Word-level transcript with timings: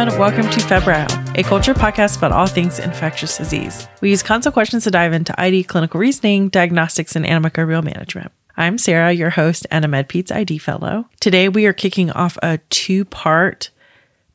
everyone. 0.00 0.18
Welcome 0.18 0.50
to 0.52 0.60
Febrile, 0.60 1.06
a 1.36 1.42
culture 1.42 1.74
podcast 1.74 2.16
about 2.16 2.32
all 2.32 2.46
things 2.46 2.78
infectious 2.78 3.36
disease. 3.36 3.86
We 4.00 4.08
use 4.08 4.22
consult 4.22 4.54
questions 4.54 4.84
to 4.84 4.90
dive 4.90 5.12
into 5.12 5.38
ID, 5.38 5.64
clinical 5.64 6.00
reasoning, 6.00 6.48
diagnostics, 6.48 7.16
and 7.16 7.26
antimicrobial 7.26 7.84
management. 7.84 8.32
I'm 8.56 8.78
Sarah, 8.78 9.12
your 9.12 9.30
host 9.30 9.66
and 9.70 9.84
a 9.84 9.88
MedPeds 9.88 10.32
ID 10.32 10.56
fellow. 10.56 11.06
Today, 11.20 11.50
we 11.50 11.66
are 11.66 11.74
kicking 11.74 12.10
off 12.12 12.38
a 12.42 12.58
two 12.70 13.04
part 13.04 13.68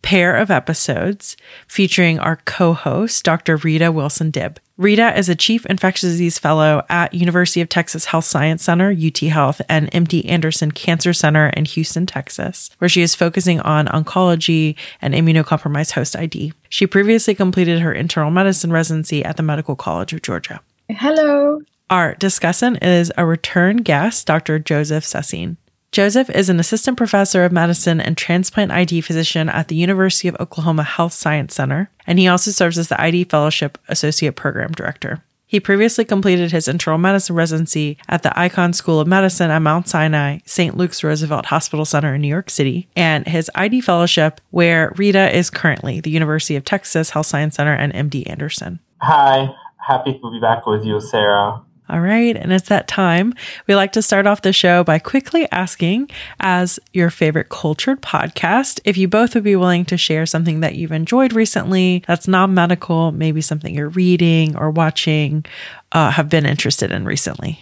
pair 0.05 0.35
of 0.35 0.51
episodes 0.51 1.35
featuring 1.67 2.19
our 2.19 2.35
co-host, 2.45 3.25
Dr. 3.25 3.57
Rita 3.57 3.91
Wilson 3.91 4.29
Dib. 4.29 4.59
Rita 4.77 5.17
is 5.17 5.29
a 5.29 5.35
chief 5.35 5.65
infectious 5.65 6.11
disease 6.11 6.37
fellow 6.37 6.83
at 6.89 7.13
University 7.15 7.59
of 7.59 7.69
Texas 7.69 8.05
Health 8.05 8.25
Science 8.25 8.61
Center, 8.61 8.91
UT 8.91 9.17
Health, 9.17 9.61
and 9.67 9.89
MD 9.91 10.23
Anderson 10.29 10.71
Cancer 10.71 11.11
Center 11.11 11.47
in 11.49 11.65
Houston, 11.65 12.05
Texas, 12.05 12.69
where 12.77 12.87
she 12.87 13.01
is 13.01 13.15
focusing 13.15 13.59
on 13.61 13.87
oncology 13.87 14.75
and 15.01 15.15
immunocompromised 15.15 15.93
host 15.93 16.15
ID. 16.15 16.53
She 16.69 16.85
previously 16.85 17.33
completed 17.33 17.79
her 17.79 17.91
internal 17.91 18.29
medicine 18.29 18.71
residency 18.71 19.25
at 19.25 19.37
the 19.37 19.43
Medical 19.43 19.75
College 19.75 20.13
of 20.13 20.21
Georgia. 20.21 20.61
Hello. 20.87 21.61
Our 21.89 22.13
discussant 22.15 22.83
is 22.83 23.11
a 23.17 23.25
return 23.25 23.77
guest, 23.77 24.27
Dr. 24.27 24.59
Joseph 24.59 25.03
Sassine. 25.03 25.57
Joseph 25.95 26.29
is 26.29 26.49
an 26.49 26.59
assistant 26.59 26.97
professor 26.97 27.45
of 27.45 27.53
medicine 27.53 28.01
and 28.01 28.17
transplant 28.17 28.69
ID 28.69 28.99
physician 28.99 29.47
at 29.47 29.69
the 29.69 29.77
University 29.77 30.27
of 30.27 30.35
Oklahoma 30.41 30.83
Health 30.83 31.13
Science 31.13 31.55
Center, 31.55 31.89
and 32.05 32.19
he 32.19 32.27
also 32.27 32.51
serves 32.51 32.77
as 32.77 32.89
the 32.89 33.01
ID 33.01 33.23
Fellowship 33.23 33.77
Associate 33.87 34.35
Program 34.35 34.73
Director. 34.73 35.23
He 35.45 35.61
previously 35.61 36.03
completed 36.03 36.51
his 36.51 36.67
internal 36.67 36.99
medicine 36.99 37.37
residency 37.37 37.97
at 38.09 38.23
the 38.23 38.29
Icahn 38.31 38.75
School 38.75 38.99
of 38.99 39.07
Medicine 39.07 39.49
at 39.49 39.59
Mount 39.59 39.87
Sinai 39.87 40.39
St. 40.43 40.75
Luke's 40.75 41.01
Roosevelt 41.01 41.45
Hospital 41.45 41.85
Center 41.85 42.15
in 42.15 42.19
New 42.19 42.27
York 42.27 42.49
City, 42.49 42.89
and 42.97 43.25
his 43.25 43.49
ID 43.55 43.79
fellowship, 43.79 44.41
where 44.51 44.91
Rita 44.97 45.33
is 45.33 45.49
currently 45.49 46.01
the 46.01 46.11
University 46.11 46.57
of 46.57 46.65
Texas 46.65 47.11
Health 47.11 47.27
Science 47.27 47.55
Center 47.55 47.73
and 47.73 47.93
MD 47.93 48.29
Anderson. 48.29 48.81
Hi, 48.97 49.47
happy 49.77 50.11
to 50.11 50.31
be 50.31 50.41
back 50.41 50.65
with 50.65 50.83
you, 50.83 50.99
Sarah. 50.99 51.64
All 51.87 51.99
right. 51.99 52.35
And 52.35 52.51
it's 52.51 52.69
that 52.69 52.87
time. 52.87 53.33
We 53.67 53.75
like 53.75 53.91
to 53.91 54.01
start 54.01 54.25
off 54.25 54.41
the 54.41 54.51
show 54.51 54.83
by 54.83 54.97
quickly 54.97 55.47
asking, 55.51 56.09
as 56.39 56.79
your 56.93 57.11
favorite 57.11 57.49
cultured 57.49 58.01
podcast, 58.01 58.79
if 58.85 58.97
you 58.97 59.07
both 59.07 59.35
would 59.35 59.43
be 59.43 59.55
willing 59.55 59.85
to 59.85 59.97
share 59.97 60.25
something 60.25 60.61
that 60.61 60.75
you've 60.75 60.91
enjoyed 60.91 61.33
recently 61.33 62.03
that's 62.07 62.27
non 62.27 62.53
medical, 62.55 63.11
maybe 63.11 63.41
something 63.41 63.75
you're 63.75 63.89
reading 63.89 64.57
or 64.57 64.71
watching, 64.71 65.45
uh, 65.91 66.09
have 66.09 66.27
been 66.27 66.45
interested 66.45 66.91
in 66.91 67.05
recently. 67.05 67.59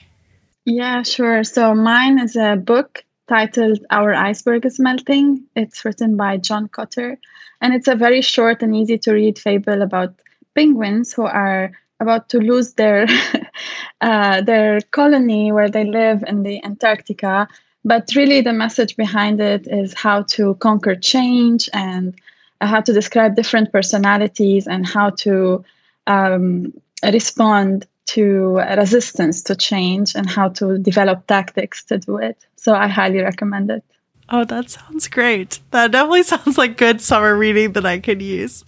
Yeah, 0.65 1.03
sure. 1.03 1.43
So 1.43 1.75
mine 1.75 2.19
is 2.19 2.37
a 2.37 2.55
book 2.55 3.03
titled 3.27 3.79
Our 3.89 4.13
Iceberg 4.13 4.65
is 4.65 4.79
Melting. 4.79 5.43
It's 5.55 5.83
written 5.83 6.15
by 6.15 6.37
John 6.37 6.69
Kotter. 6.69 7.17
And 7.59 7.73
it's 7.73 7.87
a 7.87 7.95
very 7.95 8.21
short 8.21 8.63
and 8.63 8.75
easy 8.75 8.97
to 8.99 9.13
read 9.13 9.37
fable 9.37 9.81
about 9.81 10.13
penguins 10.55 11.13
who 11.13 11.23
are 11.23 11.71
about 11.99 12.29
to 12.29 12.39
lose 12.39 12.73
their 12.73 13.07
uh, 14.01 14.41
their 14.41 14.81
colony 14.91 15.51
where 15.51 15.69
they 15.69 15.85
live 15.85 16.23
in 16.27 16.43
the 16.43 16.63
Antarctica. 16.63 17.47
But 17.85 18.09
really, 18.15 18.41
the 18.41 18.53
message 18.53 18.95
behind 18.95 19.41
it 19.41 19.67
is 19.67 19.93
how 19.93 20.23
to 20.35 20.55
conquer 20.55 20.95
change 20.95 21.69
and 21.73 22.13
uh, 22.61 22.67
how 22.67 22.81
to 22.81 22.93
describe 22.93 23.35
different 23.35 23.71
personalities 23.71 24.67
and 24.67 24.87
how 24.87 25.09
to 25.09 25.63
um, 26.07 26.73
respond 27.03 27.85
to 28.05 28.57
resistance 28.77 29.41
to 29.43 29.55
change 29.55 30.15
and 30.15 30.29
how 30.29 30.49
to 30.49 30.77
develop 30.77 31.25
tactics 31.27 31.83
to 31.85 31.97
do 31.97 32.17
it. 32.17 32.37
So 32.55 32.73
I 32.73 32.87
highly 32.87 33.19
recommend 33.19 33.71
it. 33.71 33.83
Oh, 34.29 34.45
that 34.45 34.69
sounds 34.69 35.07
great. 35.07 35.59
That 35.71 35.91
definitely 35.91 36.23
sounds 36.33 36.57
like 36.57 36.77
good 36.77 37.01
summer 37.01 37.35
reading 37.35 37.73
that 37.73 37.85
I 37.85 37.99
could 37.99 38.21
use. 38.21 38.63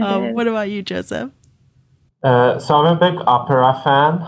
Um, 0.00 0.34
what 0.34 0.48
about 0.48 0.70
you, 0.70 0.82
Joseph? 0.82 1.30
Uh, 2.22 2.58
so 2.58 2.74
I'm 2.76 2.96
a 2.96 3.00
big 3.00 3.18
opera 3.26 3.80
fan. 3.82 4.22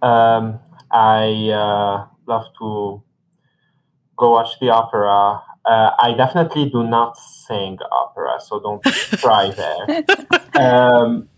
Um, 0.00 0.60
I 0.90 1.50
uh, 1.50 2.06
love 2.26 2.46
to 2.58 3.02
go 4.16 4.30
watch 4.32 4.58
the 4.60 4.70
opera. 4.70 5.42
Uh, 5.64 5.90
I 5.98 6.14
definitely 6.16 6.70
do 6.70 6.84
not 6.84 7.16
sing 7.16 7.78
opera, 7.90 8.40
so 8.40 8.60
don't 8.60 8.82
try 9.22 9.50
there. 9.50 10.04
Um, 10.54 11.28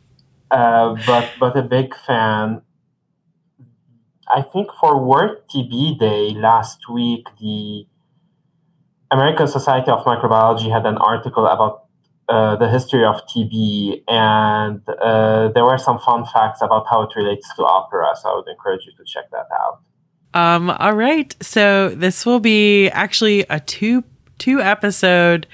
uh, 0.51 0.97
but 1.07 1.31
but 1.41 1.57
a 1.57 1.63
big 1.63 1.95
fan. 2.07 2.63
I 4.29 4.43
think 4.43 4.69
for 4.81 5.03
World 5.03 5.39
TB 5.49 5.99
Day 5.99 6.35
last 6.35 6.89
week, 6.89 7.27
the 7.41 7.87
American 9.11 9.47
Society 9.47 9.91
of 9.91 10.05
Microbiology 10.05 10.71
had 10.71 10.85
an 10.85 10.99
article 10.99 11.47
about 11.47 11.86
uh, 12.29 12.57
the 12.57 12.69
history 12.69 13.05
of 13.05 13.17
TB, 13.29 14.03
and 14.09 14.81
uh, 14.89 15.49
there 15.55 15.65
were 15.65 15.79
some 15.79 15.99
fun 16.01 16.25
facts 16.27 16.61
about 16.61 16.87
how 16.91 17.03
it 17.03 17.11
relates 17.15 17.49
to 17.57 17.65
opera. 17.65 18.15
So 18.21 18.31
I 18.31 18.35
would 18.37 18.49
encourage 18.49 18.85
you 18.87 18.93
to 18.97 19.05
check 19.05 19.31
that 19.31 19.47
out. 19.53 19.81
Um, 20.35 20.71
all 20.71 20.95
right. 20.95 21.35
So 21.41 21.91
this 21.91 22.27
will 22.27 22.41
be 22.41 22.89
actually 22.91 23.47
a 23.49 23.61
two 23.61 24.05
two 24.39 24.61
episode 24.61 25.47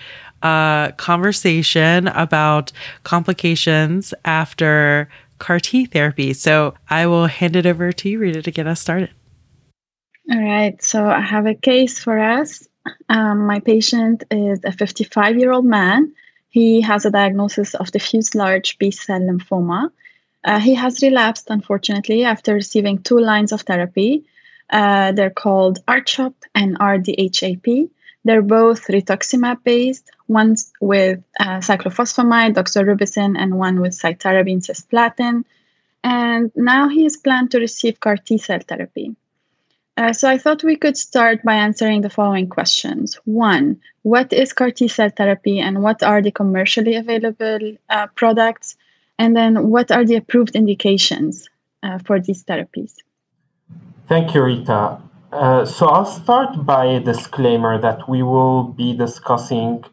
uh, 0.43 0.93
conversation 0.93 2.09
about 2.09 2.73
complications 3.05 4.13
after 4.25 5.09
CAR 5.39 5.61
T 5.61 5.87
therapy. 5.87 6.33
So 6.33 6.75
I 6.89 7.07
will 7.07 7.27
hand 7.27 7.55
it 7.55 7.67
over 7.67 7.93
to 7.93 8.09
you, 8.09 8.19
Rita, 8.19 8.43
to 8.43 8.51
get 8.51 8.67
us 8.67 8.81
started. 8.81 9.11
All 10.31 10.41
right. 10.41 10.83
So 10.83 11.07
I 11.07 11.21
have 11.21 11.47
a 11.47 11.55
case 11.55 11.99
for 11.99 12.19
us. 12.19 12.67
Um, 13.09 13.47
my 13.47 13.61
patient 13.61 14.25
is 14.31 14.61
a 14.65 14.73
55 14.73 15.37
year 15.37 15.53
old 15.53 15.65
man 15.65 16.13
he 16.53 16.83
has 16.83 17.07
a 17.07 17.11
diagnosis 17.11 17.75
of 17.75 17.91
diffuse 17.91 18.35
large 18.35 18.79
B 18.79 18.91
cell 18.91 19.21
lymphoma. 19.21 19.91
Uh, 20.45 20.61
he 20.61 20.75
has 20.75 21.03
relapsed, 21.03 21.47
unfortunately, 21.49 22.25
after 22.25 22.53
receiving 22.53 22.99
two 22.99 23.19
lines 23.19 23.53
of 23.53 23.63
therapy. 23.63 24.25
Uh, 24.69 25.13
they're 25.13 25.39
called 25.45 25.85
RCHOP 25.87 26.35
and 26.55 26.79
RDHAP. 26.79 27.89
They're 28.25 28.43
both 28.43 28.87
rituximab 28.89 29.65
based, 29.65 30.11
one 30.27 30.57
with 30.81 31.25
uh, 31.41 31.59
cyclophosphamide, 31.69 32.55
doxorubicin, 32.55 33.37
and 33.39 33.59
one 33.59 33.81
with 33.81 33.93
cytarabine 33.93 34.63
cisplatin. 34.69 35.45
And 36.05 36.53
now 36.55 36.89
he 36.89 37.07
is 37.07 37.17
planned 37.17 37.51
to 37.53 37.61
receive 37.61 37.99
CAR 37.99 38.19
T 38.19 38.37
cell 38.37 38.61
therapy. 38.61 39.17
Uh, 39.97 40.13
so 40.13 40.29
I 40.29 40.39
thought 40.39 40.65
we 40.65 40.77
could 40.77 40.97
start 40.97 41.43
by 41.43 41.55
answering 41.55 42.01
the 42.01 42.09
following 42.11 42.49
questions. 42.49 43.15
One, 43.25 43.79
what 44.03 44.33
is 44.33 44.53
CAR 44.53 44.71
T 44.71 44.89
cell 44.89 45.11
therapy 45.11 45.61
and 45.61 45.83
what 45.83 46.03
are 46.03 46.23
the 46.23 46.31
commercially 46.31 46.97
available 46.97 47.77
uh, 47.91 48.07
products? 48.15 48.77
And 49.19 49.37
then 49.37 49.69
what 49.69 49.91
are 49.91 50.05
the 50.05 50.17
approved 50.17 50.57
indications 50.57 51.49
uh, 51.83 51.99
for 51.99 52.19
these 52.19 52.43
therapies? 52.45 52.95
Thank 54.09 54.35
you, 54.35 54.43
Rita. 54.43 54.99
Uh, 55.31 55.65
so 55.65 55.87
I'll 55.87 56.07
start 56.07 56.65
by 56.65 56.87
a 56.87 57.01
disclaimer 57.01 57.81
that 57.81 58.09
we 58.09 58.23
will 58.23 58.65
be 58.65 58.97
discussing 58.97 59.85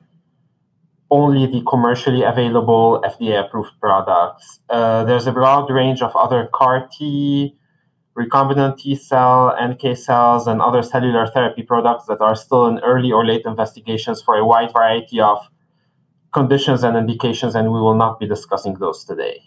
only 1.12 1.46
the 1.46 1.62
commercially 1.68 2.24
available 2.24 3.02
FDA 3.06 3.46
approved 3.46 3.72
products. 3.82 4.60
Uh, 4.70 5.04
there's 5.04 5.28
a 5.28 5.32
broad 5.32 5.70
range 5.70 6.02
of 6.02 6.16
other 6.16 6.50
CAR 6.54 6.88
T 6.92 7.56
recombinant 8.20 8.78
T 8.78 8.96
cell, 8.96 9.56
NK 9.62 9.96
cells, 9.98 10.48
and 10.48 10.62
other 10.62 10.84
cellular 10.84 11.26
therapy 11.28 11.64
products 11.64 12.06
that 12.08 12.20
are 12.20 12.36
still 12.36 12.68
in 12.68 12.80
early 12.80 13.12
or 13.12 13.26
late 13.26 13.46
investigations 13.46 14.22
for 14.22 14.36
a 14.36 14.46
wide 14.46 14.74
variety 14.74 15.22
of 15.22 15.50
conditions 16.34 16.84
and 16.84 16.98
indications, 16.98 17.56
and 17.56 17.72
we 17.72 17.80
will 17.80 17.96
not 17.96 18.20
be 18.20 18.28
discussing 18.28 18.76
those 18.76 19.06
today. 19.06 19.42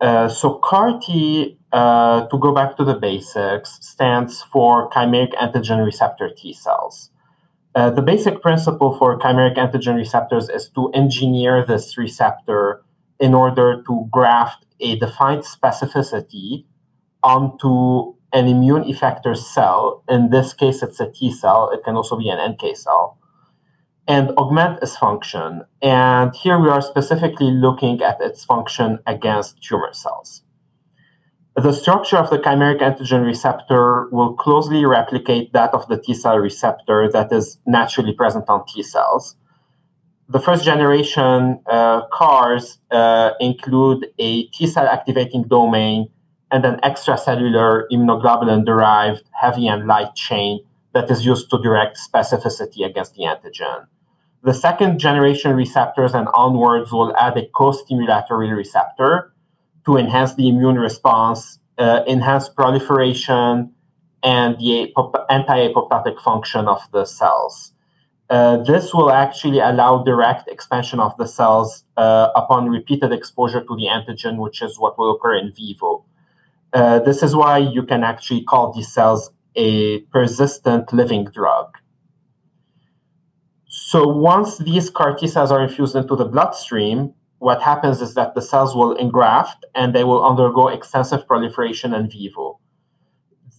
Uh, 0.00 0.28
so 0.28 0.54
CAR 0.54 0.98
T, 1.00 1.58
uh, 1.72 2.26
to 2.26 2.38
go 2.38 2.54
back 2.54 2.76
to 2.76 2.84
the 2.84 2.94
basics, 2.94 3.78
stands 3.80 4.42
for 4.42 4.90
chimeric 4.90 5.34
antigen 5.34 5.84
receptor 5.84 6.30
T 6.30 6.52
cells. 6.52 7.10
Uh, 7.74 7.90
the 7.90 8.02
basic 8.02 8.42
principle 8.42 8.96
for 8.98 9.18
chimeric 9.18 9.56
antigen 9.56 9.96
receptors 9.96 10.48
is 10.48 10.68
to 10.70 10.90
engineer 10.92 11.64
this 11.64 11.96
receptor 11.96 12.82
in 13.18 13.34
order 13.34 13.82
to 13.86 14.08
graft 14.10 14.64
a 14.80 14.98
defined 14.98 15.42
specificity 15.42 16.64
onto 17.22 18.14
an 18.32 18.46
immune 18.46 18.84
effector 18.84 19.36
cell. 19.36 20.02
In 20.08 20.30
this 20.30 20.52
case, 20.52 20.82
it's 20.82 21.00
a 21.00 21.10
T 21.10 21.32
cell. 21.32 21.70
It 21.70 21.82
can 21.84 21.96
also 21.96 22.16
be 22.16 22.28
an 22.28 22.38
NK 22.52 22.76
cell. 22.76 23.18
And 24.06 24.30
augment 24.30 24.82
its 24.82 24.96
function. 24.96 25.62
And 25.82 26.34
here 26.34 26.58
we 26.58 26.68
are 26.68 26.82
specifically 26.82 27.50
looking 27.50 28.02
at 28.02 28.20
its 28.20 28.44
function 28.44 28.98
against 29.06 29.62
tumor 29.62 29.92
cells. 29.92 30.42
The 31.56 31.72
structure 31.72 32.16
of 32.16 32.30
the 32.30 32.38
chimeric 32.38 32.80
antigen 32.80 33.24
receptor 33.24 34.08
will 34.10 34.34
closely 34.34 34.84
replicate 34.84 35.52
that 35.52 35.74
of 35.74 35.86
the 35.88 36.00
T 36.00 36.14
cell 36.14 36.38
receptor 36.38 37.10
that 37.12 37.32
is 37.32 37.58
naturally 37.66 38.12
present 38.12 38.48
on 38.48 38.64
T 38.66 38.82
cells. 38.82 39.36
The 40.28 40.38
first 40.38 40.64
generation 40.64 41.60
uh, 41.66 42.06
CARs 42.12 42.78
uh, 42.92 43.32
include 43.40 44.06
a 44.18 44.44
T 44.46 44.68
cell 44.68 44.86
activating 44.86 45.42
domain 45.42 46.08
and 46.50 46.64
an 46.64 46.80
extracellular 46.82 47.84
immunoglobulin 47.92 48.64
derived 48.64 49.22
heavy 49.40 49.66
and 49.66 49.86
light 49.86 50.14
chain 50.14 50.60
that 50.92 51.10
is 51.10 51.24
used 51.24 51.50
to 51.50 51.58
direct 51.58 51.98
specificity 51.98 52.84
against 52.84 53.14
the 53.14 53.22
antigen. 53.22 53.86
The 54.42 54.54
second 54.54 54.98
generation 54.98 55.54
receptors 55.54 56.14
and 56.14 56.26
onwards 56.34 56.92
will 56.92 57.14
add 57.16 57.36
a 57.36 57.46
co-stimulatory 57.46 58.54
receptor 58.56 59.32
to 59.84 59.96
enhance 59.96 60.34
the 60.34 60.48
immune 60.48 60.76
response, 60.76 61.58
uh, 61.78 62.02
enhance 62.08 62.48
proliferation, 62.48 63.72
and 64.22 64.58
the 64.58 64.92
anti-apoptotic 65.28 66.20
function 66.20 66.68
of 66.68 66.80
the 66.92 67.04
cells. 67.04 67.72
Uh, 68.28 68.58
this 68.58 68.94
will 68.94 69.10
actually 69.10 69.58
allow 69.58 70.02
direct 70.04 70.48
expansion 70.48 71.00
of 71.00 71.16
the 71.16 71.26
cells 71.26 71.84
uh, 71.96 72.28
upon 72.36 72.68
repeated 72.68 73.12
exposure 73.12 73.60
to 73.60 73.76
the 73.76 73.86
antigen, 73.86 74.38
which 74.38 74.62
is 74.62 74.78
what 74.78 74.96
will 74.98 75.10
occur 75.10 75.34
in 75.34 75.52
vivo. 75.52 76.04
Uh, 76.72 77.00
this 77.00 77.22
is 77.22 77.34
why 77.34 77.58
you 77.58 77.82
can 77.82 78.04
actually 78.04 78.42
call 78.42 78.72
these 78.72 78.92
cells 78.92 79.30
a 79.56 80.00
persistent 80.12 80.92
living 80.92 81.24
drug. 81.24 81.66
So 83.66 84.06
once 84.06 84.58
these 84.58 84.90
CAR 84.90 85.16
T 85.16 85.26
cells 85.26 85.50
are 85.50 85.62
infused 85.62 85.96
into 85.96 86.14
the 86.14 86.24
bloodstream, 86.24 87.14
what 87.38 87.62
happens 87.62 88.00
is 88.00 88.14
that 88.14 88.34
the 88.34 88.42
cells 88.42 88.74
will 88.74 88.94
engraft 88.96 89.64
and 89.74 89.94
they 89.94 90.04
will 90.04 90.24
undergo 90.24 90.68
extensive 90.68 91.26
proliferation 91.26 91.94
in 91.94 92.08
vivo. 92.08 92.60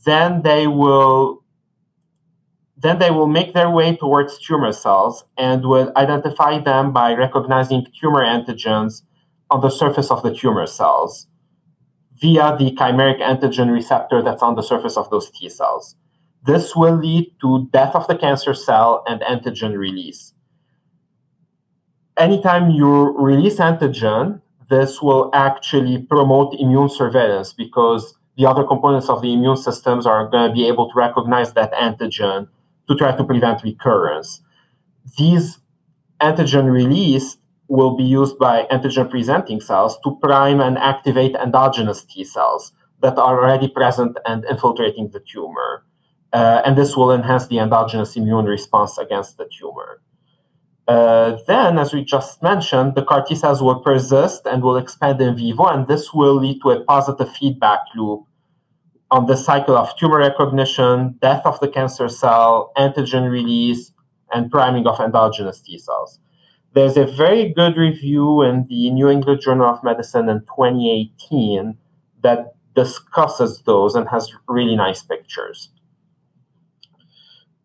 Then 0.06 0.44
they 0.44 0.68
will 0.68 1.44
then 2.78 2.98
they 2.98 3.12
will 3.12 3.28
make 3.28 3.54
their 3.54 3.69
way 3.69 3.96
towards 3.96 4.40
tumor 4.40 4.72
cells 4.72 5.24
and 5.38 5.64
will 5.66 5.92
identify 5.96 6.57
them 6.57 6.92
by 6.92 7.14
recognizing 7.14 7.86
tumor 8.00 8.24
antigens 8.24 9.04
on 9.52 9.62
the 9.62 9.69
surface 9.69 10.10
of 10.10 10.24
the 10.24 10.34
tumor 10.34 10.66
cells 10.66 11.28
via 12.21 12.56
the 12.57 12.71
chimeric 12.71 13.19
antigen 13.19 13.73
receptor 13.73 14.21
that's 14.21 14.44
on 14.44 14.56
the 14.56 14.62
surface 14.62 14.95
of 14.95 15.09
those 15.09 15.31
T 15.31 15.50
cells. 15.50 15.95
This 16.44 16.75
will 16.75 16.95
lead 16.95 17.33
to 17.41 17.68
death 17.73 17.95
of 17.95 18.07
the 18.07 18.15
cancer 18.15 18.53
cell 18.53 19.03
and 19.07 19.21
antigen 19.21 19.77
release. 19.77 20.33
Anytime 22.18 22.69
you 22.69 23.18
release 23.18 23.57
antigen, 23.57 24.41
this 24.69 25.01
will 25.01 25.29
actually 25.33 26.00
promote 26.00 26.53
immune 26.59 26.89
surveillance 26.89 27.53
because 27.53 28.15
the 28.38 28.45
other 28.45 28.63
components 28.63 29.09
of 29.09 29.21
the 29.21 29.33
immune 29.33 29.57
systems 29.57 30.06
are 30.06 30.27
going 30.29 30.50
to 30.50 30.53
be 30.53 30.68
able 30.68 30.88
to 30.89 30.94
recognize 30.95 31.53
that 31.53 31.73
antigen 31.73 32.47
to 32.88 32.95
try 32.95 33.15
to 33.15 33.23
prevent 33.23 33.63
recurrence. 33.63 34.41
These 35.18 35.59
antigen 36.21 36.71
release 36.71 37.38
will 37.71 37.95
be 37.95 38.03
used 38.03 38.38
by 38.38 38.68
antigen 38.69 39.09
presenting 39.09 39.62
cells 39.62 39.97
to 40.03 40.18
prime 40.21 40.59
and 40.59 40.77
activate 40.77 41.33
endogenous 41.35 42.03
T 42.03 42.25
cells 42.25 42.73
that 43.01 43.18
are 43.18 43.39
already 43.41 43.69
present 43.69 44.18
and 44.25 44.44
infiltrating 44.44 45.09
the 45.13 45.21
tumor. 45.21 45.85
Uh, 46.33 46.62
and 46.65 46.77
this 46.77 46.97
will 46.97 47.13
enhance 47.13 47.47
the 47.47 47.59
endogenous 47.59 48.18
immune 48.18 48.45
response 48.45 48.97
against 48.97 49.38
the 49.38 49.47
tumor. 49.57 50.01
Uh, 50.85 51.38
then, 51.47 51.79
as 51.79 51.94
we 51.94 52.03
just 52.03 52.44
mentioned, 52.44 52.95
the 52.95 53.03
CAR 53.03 53.23
T 53.23 53.35
cells 53.35 53.62
will 53.62 53.79
persist 53.79 54.45
and 54.45 54.62
will 54.62 54.75
expand 54.75 55.21
in 55.21 55.38
vivo, 55.38 55.65
and 55.65 55.88
this 55.88 56.13
will 56.13 56.35
lead 56.35 56.59
to 56.62 56.71
a 56.71 56.83
positive 56.83 57.33
feedback 57.33 57.79
loop 57.95 58.25
on 59.09 59.27
the 59.27 59.38
cycle 59.38 59.77
of 59.77 59.95
tumor 59.97 60.18
recognition, 60.18 61.15
death 61.21 61.44
of 61.45 61.59
the 61.62 61.69
cancer 61.69 62.09
cell, 62.09 62.73
antigen 62.77 63.31
release, 63.31 63.94
and 64.33 64.51
priming 64.51 64.85
of 64.88 65.00
endogenous 65.00 65.62
T 65.62 65.77
cells. 65.77 66.19
There's 66.73 66.95
a 66.95 67.06
very 67.06 67.51
good 67.53 67.75
review 67.75 68.41
in 68.44 68.65
the 68.69 68.89
New 68.91 69.09
England 69.09 69.41
Journal 69.41 69.68
of 69.68 69.83
Medicine 69.83 70.29
in 70.29 70.39
2018 70.41 71.77
that 72.23 72.56
discusses 72.75 73.62
those 73.63 73.95
and 73.95 74.07
has 74.07 74.31
really 74.47 74.77
nice 74.77 75.03
pictures. 75.03 75.69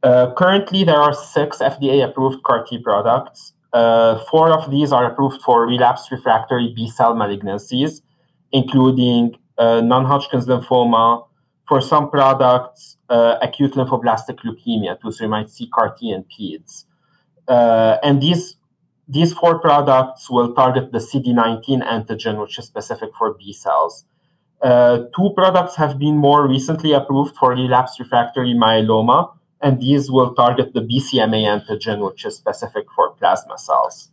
Uh, 0.02 0.32
currently, 0.34 0.82
there 0.82 1.00
are 1.00 1.14
six 1.14 1.58
FDA 1.58 2.04
approved 2.04 2.42
CAR 2.42 2.64
T 2.64 2.78
products. 2.78 3.52
Uh, 3.72 4.18
four 4.30 4.50
of 4.50 4.70
these 4.70 4.90
are 4.92 5.04
approved 5.04 5.40
for 5.42 5.66
relapsed 5.66 6.10
refractory 6.10 6.72
B 6.74 6.88
cell 6.88 7.14
malignancies, 7.14 8.02
including 8.52 9.36
uh, 9.58 9.80
non 9.80 10.04
Hodgkin's 10.04 10.46
lymphoma, 10.46 11.26
for 11.68 11.80
some 11.80 12.10
products, 12.10 12.96
uh, 13.08 13.36
acute 13.42 13.72
lymphoblastic 13.72 14.38
leukemia, 14.44 15.00
too, 15.00 15.12
so 15.12 15.24
you 15.24 15.30
might 15.30 15.48
see 15.48 15.68
CAR 15.68 15.94
T 15.94 16.10
and 16.10 16.24
PEDS. 16.28 16.84
Uh, 17.48 17.98
and 18.02 18.22
these 18.22 18.56
these 19.08 19.32
four 19.32 19.58
products 19.58 20.28
will 20.28 20.52
target 20.54 20.92
the 20.92 20.98
CD19 20.98 21.82
antigen, 21.82 22.40
which 22.40 22.58
is 22.58 22.64
specific 22.66 23.10
for 23.16 23.34
B 23.34 23.52
cells. 23.52 24.04
Uh, 24.60 25.04
two 25.14 25.30
products 25.36 25.76
have 25.76 25.98
been 25.98 26.16
more 26.16 26.48
recently 26.48 26.92
approved 26.92 27.36
for 27.36 27.50
relapsed 27.50 28.00
refractory 28.00 28.54
myeloma, 28.54 29.32
and 29.60 29.80
these 29.80 30.10
will 30.10 30.34
target 30.34 30.74
the 30.74 30.80
BCMA 30.80 31.44
antigen, 31.44 32.04
which 32.04 32.24
is 32.24 32.36
specific 32.36 32.86
for 32.94 33.10
plasma 33.12 33.58
cells. 33.58 34.10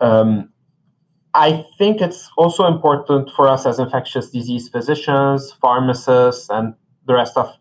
Um, 0.00 0.50
I 1.34 1.66
think 1.76 2.00
it's 2.00 2.30
also 2.38 2.64
important 2.66 3.30
for 3.30 3.46
us 3.46 3.66
as 3.66 3.78
infectious 3.78 4.30
disease 4.30 4.68
physicians, 4.68 5.52
pharmacists, 5.52 6.48
and 6.48 6.74
the 7.06 7.14
rest 7.14 7.36
of 7.36 7.54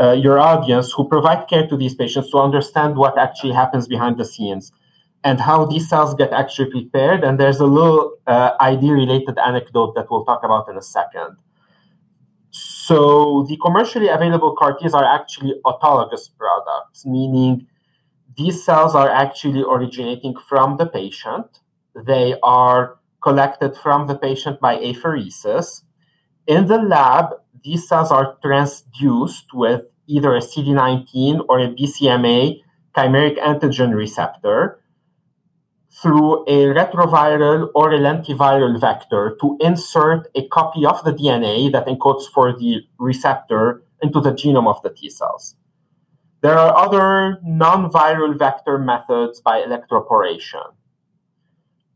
uh, 0.00 0.12
your 0.12 0.38
audience 0.38 0.92
who 0.92 1.08
provide 1.08 1.48
care 1.48 1.66
to 1.66 1.76
these 1.76 1.94
patients 1.94 2.30
to 2.30 2.38
understand 2.38 2.96
what 2.96 3.18
actually 3.18 3.52
happens 3.52 3.86
behind 3.86 4.18
the 4.18 4.24
scenes 4.24 4.72
and 5.22 5.40
how 5.40 5.64
these 5.66 5.88
cells 5.88 6.14
get 6.14 6.32
actually 6.32 6.70
prepared. 6.70 7.24
And 7.24 7.38
there's 7.38 7.60
a 7.60 7.66
little 7.66 8.16
uh, 8.26 8.52
ID 8.60 8.90
related 8.90 9.38
anecdote 9.38 9.94
that 9.94 10.10
we'll 10.10 10.24
talk 10.24 10.42
about 10.44 10.68
in 10.68 10.76
a 10.76 10.82
second. 10.82 11.36
So, 12.50 13.46
the 13.48 13.56
commercially 13.58 14.08
available 14.08 14.56
CAR 14.56 14.76
Ts 14.76 14.94
are 14.94 15.04
actually 15.04 15.54
autologous 15.64 16.28
products, 16.36 17.06
meaning 17.06 17.68
these 18.36 18.64
cells 18.64 18.96
are 18.96 19.08
actually 19.08 19.62
originating 19.62 20.34
from 20.48 20.76
the 20.76 20.86
patient 20.86 21.60
they 21.94 22.36
are 22.42 22.98
collected 23.22 23.76
from 23.76 24.06
the 24.06 24.16
patient 24.16 24.60
by 24.60 24.76
apheresis. 24.76 25.82
In 26.46 26.66
the 26.66 26.78
lab, 26.78 27.26
these 27.62 27.86
cells 27.86 28.10
are 28.10 28.36
transduced 28.42 29.52
with 29.52 29.84
either 30.06 30.34
a 30.34 30.40
CD19 30.40 31.44
or 31.48 31.60
a 31.60 31.68
BCMA 31.68 32.60
chimeric 32.96 33.38
antigen 33.38 33.94
receptor 33.94 34.79
through 35.90 36.44
a 36.46 36.72
retroviral 36.72 37.68
or 37.74 37.92
a 37.92 37.98
lentiviral 37.98 38.80
vector 38.80 39.36
to 39.40 39.56
insert 39.60 40.28
a 40.34 40.46
copy 40.48 40.86
of 40.86 41.02
the 41.04 41.12
DNA 41.12 41.70
that 41.72 41.86
encodes 41.86 42.26
for 42.32 42.56
the 42.56 42.82
receptor 42.98 43.82
into 44.00 44.20
the 44.20 44.30
genome 44.30 44.68
of 44.68 44.80
the 44.82 44.90
T 44.90 45.10
cells. 45.10 45.56
There 46.42 46.56
are 46.56 46.74
other 46.74 47.38
non 47.44 47.90
viral 47.90 48.38
vector 48.38 48.78
methods 48.78 49.40
by 49.40 49.60
electroporation. 49.60 50.72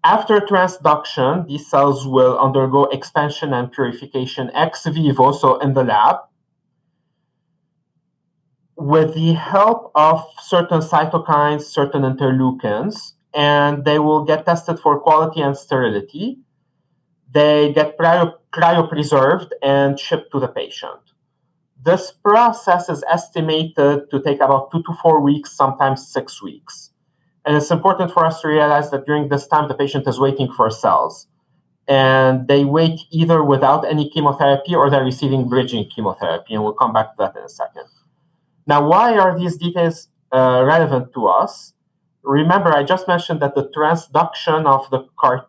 After 0.03 0.39
transduction, 0.39 1.47
these 1.47 1.67
cells 1.67 2.07
will 2.07 2.39
undergo 2.39 2.85
expansion 2.87 3.55
and 3.55 3.73
purification 3.73 4.51
ex 4.53 4.85
vivo, 4.85 5.33
so 5.33 5.59
in 5.61 5.73
the 5.73 5.83
lab, 5.83 6.17
with 8.77 9.15
the 9.15 9.33
help 9.33 9.91
of 9.95 10.27
certain 10.43 10.81
cytokines, 10.81 11.63
certain 11.63 12.03
interleukins, 12.03 13.13
and 13.35 13.85
they 13.85 13.99
will 13.99 14.25
get 14.25 14.47
tested 14.47 14.79
for 14.79 15.01
quality 15.01 15.41
and 15.41 15.57
sterility. 15.57 16.39
They 17.31 17.73
get 17.73 17.99
cryo- 17.99 18.35
cryopreserved 18.53 19.51
and 19.63 19.99
shipped 19.99 20.31
to 20.33 20.41
the 20.41 20.49
patient. 20.49 21.01
This 21.85 22.13
process 22.13 22.89
is 22.89 23.05
estimated 23.11 24.11
to 24.11 24.23
take 24.23 24.41
about 24.41 24.71
two 24.71 24.83
to 24.85 24.93
four 25.03 25.21
weeks, 25.21 25.53
sometimes 25.53 26.07
six 26.07 26.43
weeks. 26.43 26.91
And 27.45 27.57
it's 27.57 27.71
important 27.71 28.13
for 28.13 28.25
us 28.25 28.41
to 28.41 28.49
realize 28.49 28.91
that 28.91 29.05
during 29.05 29.29
this 29.29 29.47
time, 29.47 29.69
the 29.69 29.75
patient 29.75 30.09
is 30.09 30.19
waiting 30.19 30.51
for 30.51 30.71
cells. 30.71 31.27
And 31.87 32.49
they 32.49 32.65
wait 32.65 33.01
either 33.11 33.45
without 33.45 33.85
any 33.85 34.09
chemotherapy 34.09 34.75
or 34.75 34.89
they're 34.89 35.05
receiving 35.05 35.47
bridging 35.47 35.85
chemotherapy. 35.91 36.55
And 36.55 36.63
we'll 36.63 36.73
come 36.73 36.95
back 36.95 37.11
to 37.11 37.17
that 37.19 37.37
in 37.37 37.43
a 37.43 37.49
second. 37.51 37.85
Now, 38.67 38.89
why 38.89 39.19
are 39.19 39.39
these 39.39 39.59
details 39.59 40.09
uh, 40.33 40.65
relevant 40.67 41.13
to 41.13 41.27
us? 41.27 41.74
Remember, 42.25 42.75
I 42.75 42.83
just 42.85 43.07
mentioned 43.07 43.41
that 43.41 43.55
the 43.55 43.69
transduction 43.69 44.67
of 44.67 44.89
the 44.91 45.07
CAR 45.19 45.47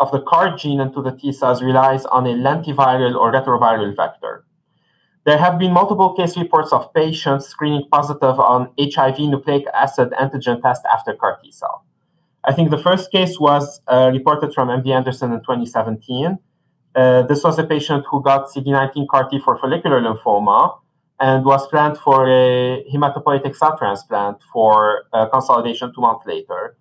of 0.00 0.10
the 0.10 0.22
CAR 0.22 0.56
gene 0.56 0.80
into 0.80 1.00
the 1.00 1.12
T 1.12 1.32
cells 1.32 1.62
relies 1.62 2.04
on 2.06 2.26
a 2.26 2.30
lentiviral 2.30 3.14
or 3.14 3.30
retroviral 3.30 3.94
vector. 3.94 4.44
There 5.24 5.38
have 5.38 5.58
been 5.58 5.72
multiple 5.72 6.14
case 6.14 6.36
reports 6.36 6.72
of 6.72 6.92
patients 6.92 7.46
screening 7.46 7.86
positive 7.92 8.40
on 8.40 8.70
HIV 8.80 9.20
nucleic 9.20 9.66
acid 9.68 10.10
antigen 10.18 10.60
test 10.60 10.82
after 10.92 11.14
CAR 11.14 11.38
T 11.42 11.52
cell. 11.52 11.84
I 12.42 12.52
think 12.52 12.70
the 12.70 12.78
first 12.78 13.12
case 13.12 13.38
was 13.38 13.80
uh, 13.86 14.10
reported 14.12 14.52
from 14.52 14.68
MD 14.68 14.88
Anderson 14.88 15.32
in 15.32 15.40
2017. 15.40 16.38
Uh, 16.94 17.22
this 17.22 17.44
was 17.44 17.58
a 17.58 17.64
patient 17.64 18.04
who 18.10 18.20
got 18.22 18.48
CD19 18.48 19.06
CAR 19.08 19.28
T 19.28 19.38
for 19.38 19.58
follicular 19.58 20.00
lymphoma 20.00 20.78
and 21.22 21.44
was 21.44 21.68
planned 21.68 21.96
for 21.98 22.28
a 22.28 22.84
hematopoietic 22.92 23.54
cell 23.54 23.78
transplant 23.78 24.38
for 24.52 25.04
uh, 25.12 25.28
consolidation 25.28 25.92
two 25.94 26.00
months 26.00 26.26
later. 26.26 26.76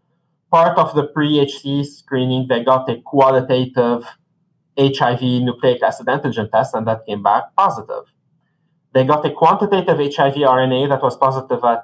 Part 0.51 0.79
of 0.79 0.95
the 0.95 1.03
pre-HC 1.03 1.86
screening, 1.86 2.48
they 2.50 2.63
got 2.63 2.89
a 2.89 3.00
qualitative 3.05 4.03
HIV 4.79 5.21
nucleic 5.21 5.83
acid 5.83 6.07
antigen 6.07 6.51
test, 6.51 6.74
and 6.74 6.88
that 6.88 7.05
came 7.05 7.21
back 7.21 7.55
positive. 7.55 8.05
They 8.93 9.03
got 9.03 9.24
a 9.24 9.29
quantitative 9.29 10.00
HIV 10.00 10.33
RNA 10.33 10.89
that 10.89 11.03
was 11.03 11.15
positive 11.15 11.63
at 11.63 11.83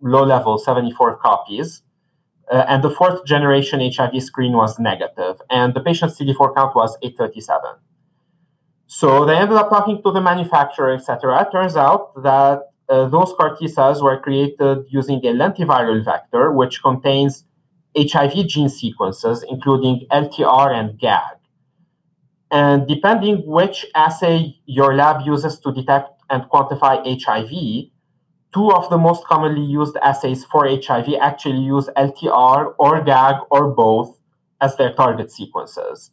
low 0.00 0.24
level, 0.24 0.56
74 0.56 1.18
copies. 1.18 1.82
Uh, 2.50 2.64
and 2.66 2.82
the 2.82 2.90
fourth 2.90 3.26
generation 3.26 3.78
HIV 3.78 4.22
screen 4.22 4.54
was 4.54 4.78
negative, 4.78 5.36
and 5.50 5.74
the 5.74 5.80
patient's 5.80 6.18
CD4 6.18 6.56
count 6.56 6.74
was 6.74 6.96
837. 7.02 7.74
So 8.92 9.24
they 9.24 9.36
ended 9.36 9.56
up 9.56 9.70
talking 9.70 10.02
to 10.02 10.10
the 10.10 10.20
manufacturer, 10.20 10.92
etc. 10.92 11.48
Turns 11.52 11.76
out 11.76 12.12
that 12.24 12.62
uh, 12.88 13.06
those 13.08 13.32
CAR 13.38 13.56
T 13.56 13.68
cells 13.68 14.02
were 14.02 14.18
created 14.18 14.78
using 14.88 15.18
a 15.18 15.32
lentiviral 15.32 16.04
vector, 16.04 16.50
which 16.50 16.82
contains 16.82 17.44
HIV 17.96 18.48
gene 18.48 18.68
sequences, 18.68 19.44
including 19.48 20.08
LTR 20.10 20.74
and 20.74 20.98
GAG. 20.98 21.36
And 22.50 22.88
depending 22.88 23.46
which 23.46 23.86
assay 23.94 24.56
your 24.66 24.96
lab 24.96 25.24
uses 25.24 25.60
to 25.60 25.70
detect 25.70 26.10
and 26.28 26.42
quantify 26.50 26.96
HIV, 27.06 27.92
two 28.52 28.72
of 28.72 28.90
the 28.90 28.98
most 28.98 29.24
commonly 29.24 29.64
used 29.64 29.96
assays 30.02 30.44
for 30.44 30.66
HIV 30.66 31.14
actually 31.22 31.60
use 31.62 31.88
LTR 31.96 32.74
or 32.76 33.00
GAG 33.04 33.36
or 33.52 33.70
both 33.70 34.20
as 34.60 34.76
their 34.76 34.92
target 34.92 35.30
sequences. 35.30 36.10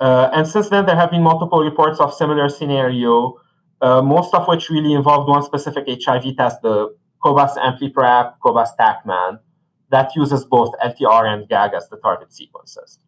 Uh, 0.00 0.30
and 0.32 0.48
since 0.48 0.70
then, 0.70 0.86
there 0.86 0.96
have 0.96 1.10
been 1.10 1.22
multiple 1.22 1.60
reports 1.62 2.00
of 2.00 2.14
similar 2.14 2.48
scenario, 2.48 3.34
uh, 3.82 4.00
most 4.00 4.34
of 4.34 4.48
which 4.48 4.70
really 4.70 4.94
involved 4.94 5.28
one 5.28 5.42
specific 5.42 5.84
HIV 5.86 6.36
test, 6.36 6.62
the 6.62 6.94
COBAS 7.22 7.56
AmpliPrep, 7.58 8.34
COBAS 8.42 8.70
TaqMan, 8.80 9.40
that 9.90 10.16
uses 10.16 10.44
both 10.44 10.74
LTR 10.82 11.26
and 11.26 11.48
GAG 11.48 11.74
as 11.74 11.88
the 11.90 11.98
target 11.98 12.32
sequences. 12.32 12.98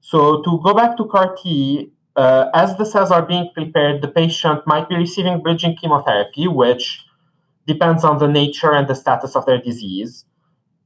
So 0.00 0.42
to 0.42 0.60
go 0.62 0.74
back 0.74 0.96
to 0.98 1.06
CAR 1.06 1.36
T, 1.36 1.92
uh, 2.16 2.50
as 2.52 2.76
the 2.76 2.84
cells 2.84 3.10
are 3.10 3.24
being 3.24 3.50
prepared, 3.54 4.02
the 4.02 4.08
patient 4.08 4.66
might 4.66 4.88
be 4.88 4.96
receiving 4.96 5.40
bridging 5.40 5.76
chemotherapy, 5.76 6.48
which 6.48 7.04
depends 7.66 8.04
on 8.04 8.18
the 8.18 8.28
nature 8.28 8.72
and 8.72 8.88
the 8.88 8.94
status 8.94 9.36
of 9.36 9.46
their 9.46 9.58
disease. 9.58 10.24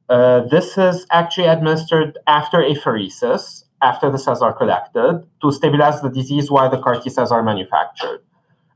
Uh, 0.08 0.40
this 0.40 0.76
is 0.76 1.06
actually 1.10 1.46
administered 1.46 2.18
after 2.26 2.58
apheresis, 2.58 3.64
after 3.82 4.10
the 4.10 4.18
cells 4.18 4.40
are 4.40 4.52
collected, 4.52 5.26
to 5.42 5.52
stabilize 5.52 6.00
the 6.00 6.08
disease 6.08 6.50
while 6.50 6.70
the 6.70 6.80
CAR 6.80 7.00
T 7.00 7.10
cells 7.10 7.32
are 7.32 7.42
manufactured. 7.42 8.20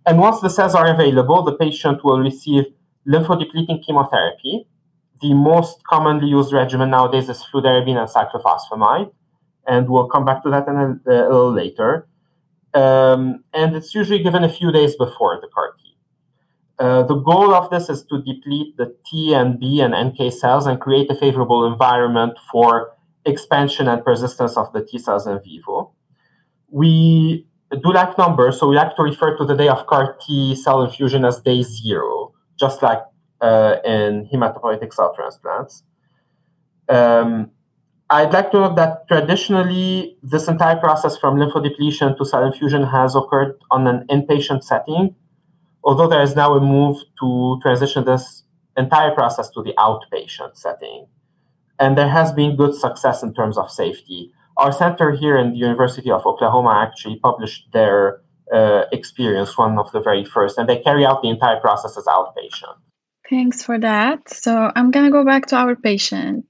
And 0.04 0.18
once 0.18 0.40
the 0.40 0.50
cells 0.50 0.74
are 0.74 0.92
available, 0.92 1.42
the 1.42 1.56
patient 1.56 2.04
will 2.04 2.20
receive 2.20 2.64
lymphodepleting 3.06 3.84
chemotherapy. 3.84 4.66
The 5.22 5.32
most 5.32 5.82
commonly 5.84 6.28
used 6.28 6.52
regimen 6.52 6.90
nowadays 6.90 7.28
is 7.28 7.42
fludarabine 7.42 7.96
and 7.96 8.08
cyclophosphamide, 8.08 9.12
and 9.66 9.88
we'll 9.88 10.08
come 10.08 10.24
back 10.24 10.42
to 10.42 10.50
that 10.50 10.68
in 10.68 10.76
a, 10.76 11.10
a 11.10 11.30
little 11.30 11.52
later. 11.52 12.06
Um, 12.74 13.44
and 13.54 13.74
it's 13.74 13.94
usually 13.94 14.22
given 14.22 14.44
a 14.44 14.48
few 14.48 14.70
days 14.70 14.96
before 14.96 15.40
the 15.40 15.48
CAR 15.54 15.72
T. 15.78 15.86
Uh, 16.78 17.02
the 17.04 17.14
goal 17.14 17.54
of 17.54 17.70
this 17.70 17.88
is 17.88 18.04
to 18.04 18.20
deplete 18.20 18.76
the 18.76 18.94
T 19.06 19.32
and 19.32 19.58
B 19.58 19.80
and 19.80 19.94
NK 19.94 20.30
cells 20.32 20.66
and 20.66 20.78
create 20.78 21.10
a 21.10 21.14
favorable 21.14 21.64
environment 21.64 22.34
for 22.52 22.92
expansion 23.26 23.88
and 23.88 24.04
persistence 24.04 24.56
of 24.56 24.72
the 24.72 24.84
T 24.84 24.98
cells 24.98 25.26
in 25.26 25.40
vivo. 25.42 25.92
We 26.70 27.46
do 27.70 27.92
like 27.92 28.16
numbers, 28.16 28.58
so 28.58 28.68
we 28.68 28.76
like 28.76 28.96
to 28.96 29.02
refer 29.02 29.36
to 29.36 29.44
the 29.44 29.54
day 29.54 29.68
of 29.68 29.86
CAR 29.86 30.16
T 30.24 30.54
cell 30.54 30.82
infusion 30.82 31.24
as 31.24 31.40
day 31.40 31.62
zero, 31.62 32.32
just 32.58 32.82
like 32.82 33.02
uh, 33.40 33.76
in 33.84 34.28
hematopoietic 34.32 34.92
cell 34.92 35.14
transplants. 35.14 35.82
Um, 36.88 37.50
I'd 38.08 38.32
like 38.32 38.52
to 38.52 38.60
note 38.60 38.76
that 38.76 39.08
traditionally, 39.08 40.16
this 40.22 40.46
entire 40.46 40.76
process 40.76 41.18
from 41.18 41.36
lymphodepletion 41.36 42.16
to 42.16 42.24
cell 42.24 42.44
infusion 42.44 42.84
has 42.84 43.16
occurred 43.16 43.58
on 43.70 43.86
an 43.86 44.06
inpatient 44.08 44.62
setting 44.62 45.16
although 45.86 46.08
there 46.08 46.20
is 46.20 46.34
now 46.34 46.52
a 46.54 46.60
move 46.60 46.98
to 47.20 47.58
transition 47.62 48.04
this 48.04 48.42
entire 48.76 49.12
process 49.14 49.48
to 49.50 49.62
the 49.62 49.72
outpatient 49.78 50.56
setting. 50.56 51.06
And 51.78 51.96
there 51.96 52.08
has 52.08 52.32
been 52.32 52.56
good 52.56 52.74
success 52.74 53.22
in 53.22 53.34
terms 53.34 53.58
of 53.58 53.70
safety. 53.70 54.32
Our 54.56 54.72
center 54.72 55.12
here 55.12 55.36
in 55.36 55.52
the 55.52 55.58
University 55.58 56.10
of 56.10 56.24
Oklahoma 56.24 56.72
actually 56.86 57.18
published 57.18 57.68
their 57.72 58.20
uh, 58.52 58.84
experience, 58.92 59.58
one 59.58 59.78
of 59.78 59.90
the 59.92 60.00
very 60.00 60.24
first, 60.24 60.56
and 60.56 60.68
they 60.68 60.78
carry 60.78 61.04
out 61.04 61.22
the 61.22 61.28
entire 61.28 61.60
process 61.60 61.96
as 61.98 62.04
outpatient. 62.04 62.76
Thanks 63.28 63.62
for 63.62 63.78
that. 63.78 64.28
So 64.28 64.70
I'm 64.76 64.90
going 64.90 65.04
to 65.06 65.12
go 65.12 65.24
back 65.24 65.46
to 65.46 65.56
our 65.56 65.74
patient. 65.74 66.46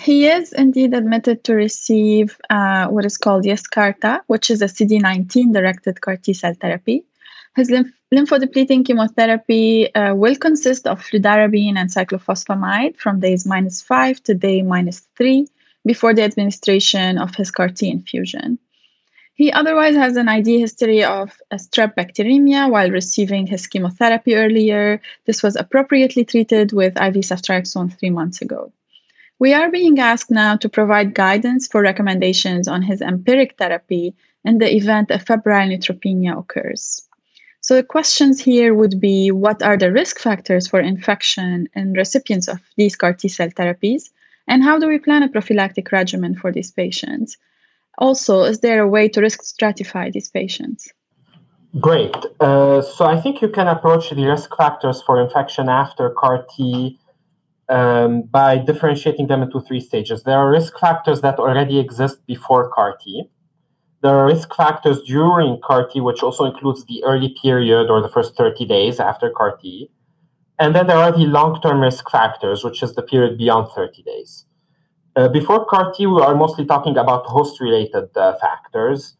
He 0.00 0.26
is 0.26 0.52
indeed 0.52 0.94
admitted 0.94 1.44
to 1.44 1.54
receive 1.54 2.40
uh, 2.48 2.86
what 2.86 3.04
is 3.04 3.18
called 3.18 3.44
Yescarta, 3.44 4.20
which 4.28 4.50
is 4.50 4.62
a 4.62 4.66
CD19 4.66 5.52
directed 5.52 6.00
CAR 6.00 6.16
T 6.16 6.32
cell 6.32 6.54
therapy. 6.60 7.04
His 7.56 7.70
lymph- 7.70 7.92
lymphodepleting 8.12 8.84
chemotherapy 8.84 9.92
uh, 9.94 10.14
will 10.14 10.36
consist 10.36 10.86
of 10.86 11.00
fludarabine 11.00 11.76
and 11.76 11.88
cyclophosphamide 11.88 12.96
from 12.96 13.20
days 13.20 13.46
minus 13.46 13.80
5 13.80 14.22
to 14.24 14.34
day 14.34 14.60
minus 14.62 15.00
3 15.16 15.46
before 15.86 16.14
the 16.14 16.22
administration 16.22 17.16
of 17.16 17.34
his 17.34 17.50
CAR 17.50 17.68
T 17.68 17.90
infusion. 17.90 18.58
He 19.34 19.50
otherwise 19.50 19.96
has 19.96 20.16
an 20.16 20.28
ID 20.28 20.60
history 20.60 21.02
of 21.02 21.32
strep 21.54 21.94
bacteremia 21.94 22.70
while 22.70 22.90
receiving 22.90 23.46
his 23.46 23.66
chemotherapy 23.66 24.36
earlier. 24.36 25.00
This 25.24 25.42
was 25.42 25.56
appropriately 25.56 26.24
treated 26.24 26.72
with 26.72 27.00
IV 27.00 27.24
ceftriaxone 27.24 27.98
three 27.98 28.10
months 28.10 28.42
ago. 28.42 28.72
We 29.38 29.54
are 29.54 29.70
being 29.70 29.98
asked 29.98 30.30
now 30.30 30.56
to 30.56 30.68
provide 30.68 31.14
guidance 31.14 31.66
for 31.66 31.80
recommendations 31.80 32.68
on 32.68 32.82
his 32.82 33.00
empiric 33.00 33.56
therapy 33.56 34.14
in 34.44 34.58
the 34.58 34.72
event 34.72 35.10
a 35.10 35.18
febrile 35.18 35.68
neutropenia 35.68 36.38
occurs. 36.38 37.08
So 37.62 37.76
the 37.76 37.84
questions 37.84 38.40
here 38.40 38.74
would 38.74 39.00
be 39.00 39.30
what 39.30 39.62
are 39.62 39.76
the 39.76 39.92
risk 39.92 40.18
factors 40.18 40.66
for 40.66 40.80
infection 40.80 41.68
in 41.74 41.92
recipients 41.92 42.48
of 42.48 42.58
these 42.76 42.96
CAR 42.96 43.12
T 43.12 43.28
cell 43.28 43.48
therapies? 43.50 44.10
And 44.48 44.64
how 44.64 44.80
do 44.80 44.88
we 44.88 44.98
plan 44.98 45.22
a 45.22 45.28
prophylactic 45.28 45.92
regimen 45.92 46.34
for 46.34 46.50
these 46.50 46.72
patients? 46.72 47.36
Also, 47.98 48.42
is 48.42 48.60
there 48.60 48.80
a 48.82 48.88
way 48.88 49.08
to 49.08 49.20
risk 49.20 49.42
stratify 49.42 50.12
these 50.12 50.28
patients? 50.28 50.92
Great. 51.80 52.16
Uh, 52.40 52.82
so 52.82 53.06
I 53.06 53.20
think 53.20 53.40
you 53.40 53.48
can 53.48 53.68
approach 53.68 54.10
the 54.10 54.26
risk 54.26 54.54
factors 54.56 55.00
for 55.00 55.22
infection 55.22 55.68
after 55.68 56.10
CAR 56.10 56.44
T 56.54 56.98
um, 57.68 58.22
by 58.22 58.58
differentiating 58.58 59.28
them 59.28 59.40
into 59.40 59.60
three 59.60 59.80
stages. 59.80 60.24
There 60.24 60.36
are 60.36 60.50
risk 60.50 60.78
factors 60.80 61.20
that 61.20 61.38
already 61.38 61.78
exist 61.78 62.26
before 62.26 62.70
CAR 62.70 62.96
T. 63.00 63.30
There 64.02 64.18
are 64.18 64.26
risk 64.26 64.52
factors 64.54 65.00
during 65.02 65.60
CAR 65.62 65.86
T, 65.88 66.00
which 66.00 66.24
also 66.24 66.44
includes 66.44 66.84
the 66.84 67.04
early 67.04 67.36
period 67.40 67.88
or 67.88 68.02
the 68.02 68.08
first 68.08 68.36
30 68.36 68.66
days 68.66 68.98
after 68.98 69.30
CAR 69.30 69.56
T. 69.56 69.90
And 70.58 70.74
then 70.74 70.88
there 70.88 70.96
are 70.96 71.12
the 71.12 71.26
long 71.26 71.60
term 71.62 71.80
risk 71.80 72.10
factors, 72.10 72.64
which 72.64 72.82
is 72.82 72.94
the 72.94 73.02
period 73.02 73.38
beyond 73.38 73.70
30 73.72 74.02
days. 74.02 74.46
Uh, 75.14 75.28
before 75.28 75.64
CAR 75.66 75.92
T, 75.92 76.06
we 76.06 76.20
are 76.20 76.34
mostly 76.34 76.64
talking 76.64 76.96
about 76.96 77.26
host 77.26 77.60
related 77.60 78.16
uh, 78.16 78.34
factors. 78.40 79.16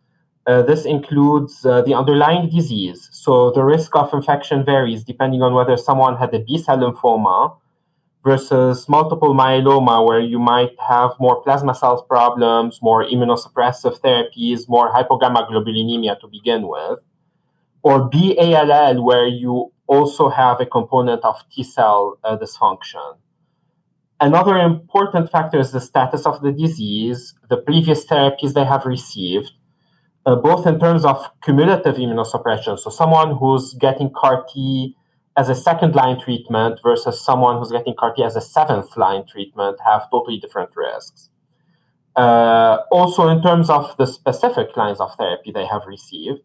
Uh, 0.49 0.63
this 0.63 0.85
includes 0.85 1.65
uh, 1.65 1.83
the 1.83 1.95
underlying 1.95 2.51
disease. 2.51 3.09
So 3.13 3.53
the 3.53 3.63
risk 3.63 3.95
of 3.95 4.13
infection 4.13 4.65
varies 4.65 5.05
depending 5.05 5.43
on 5.43 5.55
whether 5.55 5.77
someone 5.77 6.17
had 6.17 6.35
a 6.35 6.41
B 6.41 6.59
cell 6.59 6.79
lymphoma 6.79 7.57
versus 8.25 8.89
multiple 8.89 9.35
myeloma, 9.35 10.07
where 10.07 10.21
you 10.21 10.39
might 10.39 10.79
have 10.89 11.11
more 11.19 11.43
plasma 11.43 11.75
cells 11.75 12.03
problems, 12.09 12.81
more 12.81 13.05
immunosuppressive 13.05 14.01
therapies, 14.01 14.69
more 14.69 14.93
hypogammaglobulinemia 14.93 16.21
to 16.21 16.29
begin 16.29 16.69
with, 16.69 17.01
or 17.83 18.09
B-ALL, 18.09 19.03
where 19.03 19.27
you 19.27 19.73
also 19.87 20.29
have 20.29 20.61
a 20.61 20.67
component 20.67 21.25
of 21.25 21.43
T 21.51 21.63
cell 21.65 22.19
uh, 22.23 22.37
dysfunction. 22.39 23.17
Another 24.21 24.57
important 24.57 25.33
factor 25.33 25.59
is 25.59 25.73
the 25.73 25.81
status 25.81 26.25
of 26.25 26.43
the 26.43 26.53
disease, 26.53 27.35
the 27.51 27.57
previous 27.57 28.07
therapies 28.07 28.55
they 28.55 28.65
have 28.65 28.87
received, 28.87 29.51
uh, 30.25 30.37
both 30.37 30.65
in 30.65 30.79
terms 30.79 31.05
of 31.05 31.29
cumulative 31.43 31.97
immunosuppression. 31.97 32.79
So, 32.79 32.89
someone 32.89 33.37
who's 33.37 33.75
getting 33.75 34.11
CAR 34.11 34.47
T 34.49 34.97
as 35.37 35.49
a 35.49 35.55
second 35.55 35.95
line 35.95 36.21
treatment 36.21 36.81
versus 36.83 37.21
someone 37.21 37.59
who's 37.59 37.73
getting 37.73 37.95
CAR 37.99 38.15
T 38.15 38.23
as 38.23 38.37
a 38.37 38.41
seventh 38.41 38.97
line 38.97 39.25
treatment 39.27 39.79
have 39.85 40.11
totally 40.11 40.39
different 40.39 40.71
risks. 40.77 41.31
Uh, 42.15 42.79
also, 42.91 43.29
in 43.29 43.43
terms 43.43 43.71
of 43.71 43.97
the 43.97 44.07
specific 44.07 44.77
lines 44.77 45.01
of 45.01 45.15
therapy 45.15 45.51
they 45.51 45.67
have 45.67 45.83
received, 45.87 46.41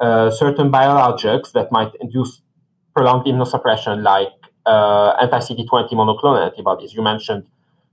uh, 0.00 0.30
certain 0.30 0.72
biologics 0.72 1.52
that 1.52 1.70
might 1.70 1.92
induce 2.00 2.42
prolonged 2.94 3.26
immunosuppression, 3.26 4.02
like 4.02 4.32
uh, 4.66 5.10
anti 5.20 5.38
CD20 5.38 5.92
monoclonal 5.92 6.44
antibodies. 6.44 6.94
You 6.94 7.02
mentioned 7.02 7.46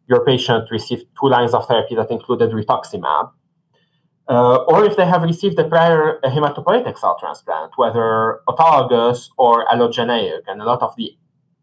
your 0.08 0.26
patient 0.26 0.72
received 0.72 1.06
two 1.20 1.30
lines 1.30 1.54
of 1.54 1.68
therapy 1.68 1.96
that 1.96 2.10
included 2.10 2.52
rituximab 2.52 3.32
uh, 4.32 4.64
or 4.72 4.86
if 4.86 4.96
they 4.96 5.06
have 5.06 5.24
received 5.24 5.60
a 5.60 5.68
prior 5.68 6.18
hematopoietic 6.24 6.98
cell 6.98 7.18
transplant, 7.20 7.74
whether 7.76 8.40
autologous 8.48 9.30
or 9.38 9.66
allogeneic. 9.66 10.44
And 10.48 10.62
a 10.62 10.66
lot 10.66 10.82
of 10.82 10.96
the 10.96 11.18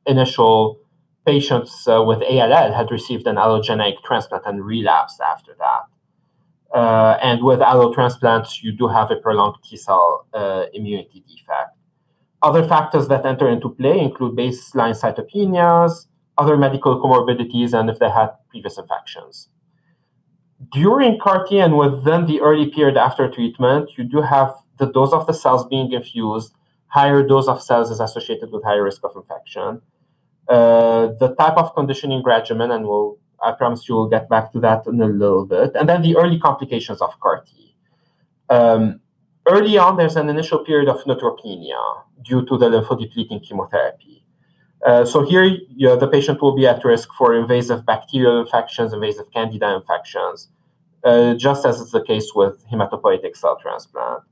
initial 0.05 0.79
patients 1.25 1.89
uh, 1.89 2.03
with 2.03 2.21
ALL 2.23 2.73
had 2.75 2.91
received 2.91 3.27
an 3.27 3.37
allogeneic 3.37 4.03
transplant 4.05 4.45
and 4.45 4.63
relapsed 4.63 5.19
after 5.19 5.53
that. 5.59 6.79
Uh, 6.79 7.17
and 7.23 7.43
with 7.43 7.63
allo 7.63 7.95
transplants, 7.95 8.63
you 8.63 8.73
do 8.73 8.87
have 8.89 9.11
a 9.11 9.17
prolonged 9.17 9.57
T 9.65 9.79
cell 9.79 10.27
uh, 10.35 10.65
immunity 10.75 11.25
defect. 11.27 11.75
Other 12.43 12.63
factors 12.63 13.09
that 13.09 13.25
enter 13.25 13.49
into 13.49 13.71
play 13.71 13.99
include 13.99 14.37
baseline 14.37 14.95
cytopenias, 15.03 16.07
other 16.37 16.59
medical 16.59 17.01
comorbidities, 17.01 17.73
and 17.73 17.89
if 17.89 17.99
they 17.99 18.11
had 18.11 18.29
previous 18.51 18.77
infections. 18.77 19.49
During 20.73 21.21
CAR 21.21 21.47
T 21.47 21.61
and 21.61 21.79
within 21.79 22.27
the 22.27 22.41
early 22.41 22.67
period 22.67 22.97
after 22.97 23.31
treatment, 23.31 23.97
you 23.97 24.05
do 24.05 24.21
have 24.23 24.55
the 24.79 24.87
dose 24.87 25.13
of 25.13 25.27
the 25.27 25.33
cells 25.33 25.65
being 25.67 25.93
infused. 25.93 26.53
Higher 26.89 27.23
dose 27.23 27.47
of 27.47 27.63
cells 27.63 27.91
is 27.91 28.01
associated 28.01 28.51
with 28.51 28.65
higher 28.65 28.83
risk 28.83 29.05
of 29.05 29.13
infection. 29.15 29.81
Uh, 30.49 31.13
the 31.21 31.35
type 31.39 31.57
of 31.57 31.75
conditioning 31.75 32.23
regimen, 32.25 32.71
and 32.71 32.87
we'll, 32.87 33.19
I 33.43 33.53
promise 33.53 33.89
you 33.89 33.95
we'll 33.95 34.09
get 34.09 34.29
back 34.29 34.51
to 34.53 34.61
that 34.61 34.87
in 34.87 35.01
a 35.01 35.07
little 35.07 35.47
bit. 35.47 35.73
And 35.77 35.89
then 35.89 36.03
the 36.03 36.17
early 36.17 36.41
complications 36.41 37.01
of 37.01 37.19
CAR 37.21 37.45
T. 37.45 37.77
Um, 38.49 39.01
early 39.47 39.79
on, 39.79 39.97
there's 39.97 40.17
an 40.17 40.29
initial 40.29 40.65
period 40.65 40.89
of 40.89 41.05
neutropenia 41.05 41.79
due 42.23 42.45
to 42.47 42.59
the 42.59 42.69
lymphodepleting 42.69 43.47
chemotherapy. 43.47 44.18
Uh, 44.85 45.05
so 45.05 45.25
here, 45.25 45.45
you 45.45 45.89
know, 45.89 45.97
the 45.97 46.07
patient 46.07 46.41
will 46.41 46.55
be 46.55 46.67
at 46.67 46.85
risk 46.85 47.09
for 47.19 47.35
invasive 47.35 47.85
bacterial 47.85 48.41
infections, 48.41 48.93
invasive 48.93 49.31
candida 49.33 49.75
infections, 49.75 50.49
uh, 51.05 51.35
just 51.35 51.67
as 51.67 51.81
is 51.81 51.91
the 51.91 52.03
case 52.03 52.33
with 52.35 52.65
hematopoietic 52.71 53.37
cell 53.37 53.59
transplant. 53.61 54.23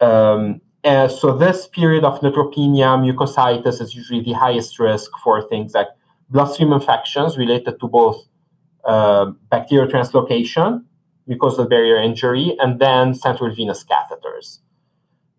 Um, 0.00 0.60
and 0.84 1.10
so 1.10 1.36
this 1.36 1.66
period 1.66 2.04
of 2.04 2.20
neutropenia, 2.20 2.98
mucositis 2.98 3.80
is 3.80 3.94
usually 3.94 4.20
the 4.20 4.32
highest 4.32 4.78
risk 4.78 5.10
for 5.22 5.42
things 5.42 5.72
like 5.74 5.88
bloodstream 6.30 6.72
infections 6.72 7.36
related 7.36 7.80
to 7.80 7.88
both 7.88 8.26
uh, 8.84 9.32
bacterial 9.50 9.88
translocation, 9.88 10.84
mucosal 11.28 11.68
barrier 11.68 11.96
injury, 11.96 12.54
and 12.58 12.80
then 12.80 13.14
central 13.14 13.52
venous 13.54 13.82
catheters. 13.84 14.58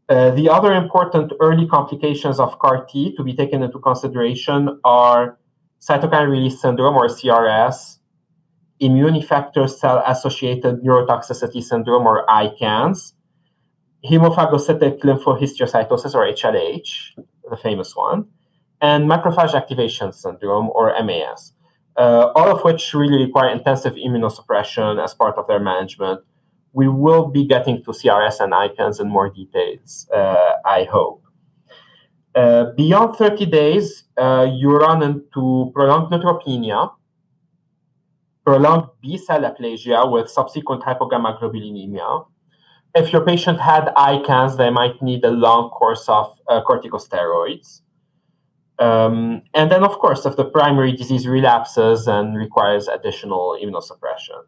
Uh, 0.07 0.29
the 0.31 0.47
other 0.49 0.73
important 0.73 1.33
early 1.39 1.67
complications 1.67 2.39
of 2.39 2.59
CAR 2.59 2.85
T 2.85 3.15
to 3.15 3.23
be 3.23 3.33
taken 3.33 3.63
into 3.63 3.79
consideration 3.79 4.79
are 4.83 5.39
cytokine 5.81 6.29
release 6.29 6.61
syndrome 6.61 6.95
or 6.95 7.07
CRS, 7.07 7.97
immune 8.79 9.15
effector 9.15 9.69
cell 9.69 10.03
associated 10.05 10.83
neurotoxicity 10.83 11.63
syndrome 11.63 12.05
or 12.05 12.25
ICANS, 12.27 13.13
hemophagocytic 14.05 14.99
lymphohistiocytosis 14.99 16.13
or 16.13 16.31
HLH, 16.31 17.17
the 17.49 17.57
famous 17.57 17.95
one, 17.95 18.25
and 18.81 19.09
macrophage 19.09 19.55
activation 19.55 20.13
syndrome 20.13 20.69
or 20.69 20.93
MAS, 21.03 21.53
uh, 21.97 22.31
all 22.35 22.55
of 22.55 22.63
which 22.63 22.93
really 22.93 23.23
require 23.25 23.49
intensive 23.49 23.93
immunosuppression 23.93 25.03
as 25.03 25.15
part 25.15 25.35
of 25.37 25.47
their 25.47 25.59
management 25.59 26.21
we 26.75 26.89
will 26.89 27.27
be 27.27 27.45
getting 27.45 27.81
to 27.85 27.91
CRS 27.91 28.41
and 28.41 28.51
ICANS 28.51 28.99
in 28.99 29.07
more 29.07 29.29
details, 29.29 30.07
uh, 30.13 30.51
I 30.65 30.83
hope. 30.91 31.23
Uh, 32.35 32.65
beyond 32.75 33.15
30 33.15 33.45
days, 33.45 34.03
uh, 34.17 34.45
you 34.51 34.75
run 34.75 35.01
into 35.01 35.71
prolonged 35.73 36.11
neutropenia, 36.11 36.91
prolonged 38.45 38.89
B 39.01 39.17
cell 39.17 39.43
aplasia 39.43 40.11
with 40.11 40.29
subsequent 40.29 40.83
hypogammaglobulinemia. 40.83 42.25
If 42.93 43.13
your 43.13 43.23
patient 43.23 43.61
had 43.61 43.85
ICANS, 43.95 44.57
they 44.57 44.69
might 44.69 45.01
need 45.01 45.23
a 45.23 45.31
long 45.31 45.69
course 45.69 46.09
of 46.09 46.37
uh, 46.49 46.61
corticosteroids. 46.67 47.81
Um, 48.79 49.43
and 49.53 49.71
then, 49.71 49.85
of 49.85 49.97
course, 49.99 50.25
if 50.25 50.35
the 50.35 50.43
primary 50.43 50.91
disease 50.91 51.25
relapses 51.25 52.05
and 52.05 52.37
requires 52.37 52.89
additional 52.89 53.57
immunosuppression. 53.63 54.43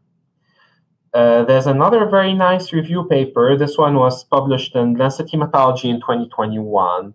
Uh, 1.17 1.43
there's 1.45 1.65
another 1.65 2.05
very 2.05 2.31
nice 2.31 2.71
review 2.71 3.03
paper. 3.03 3.57
This 3.57 3.75
one 3.75 3.95
was 3.95 4.23
published 4.23 4.75
in 4.75 4.93
Lancet 4.93 5.25
Hematology 5.25 5.85
in 5.85 5.99
2021 5.99 7.11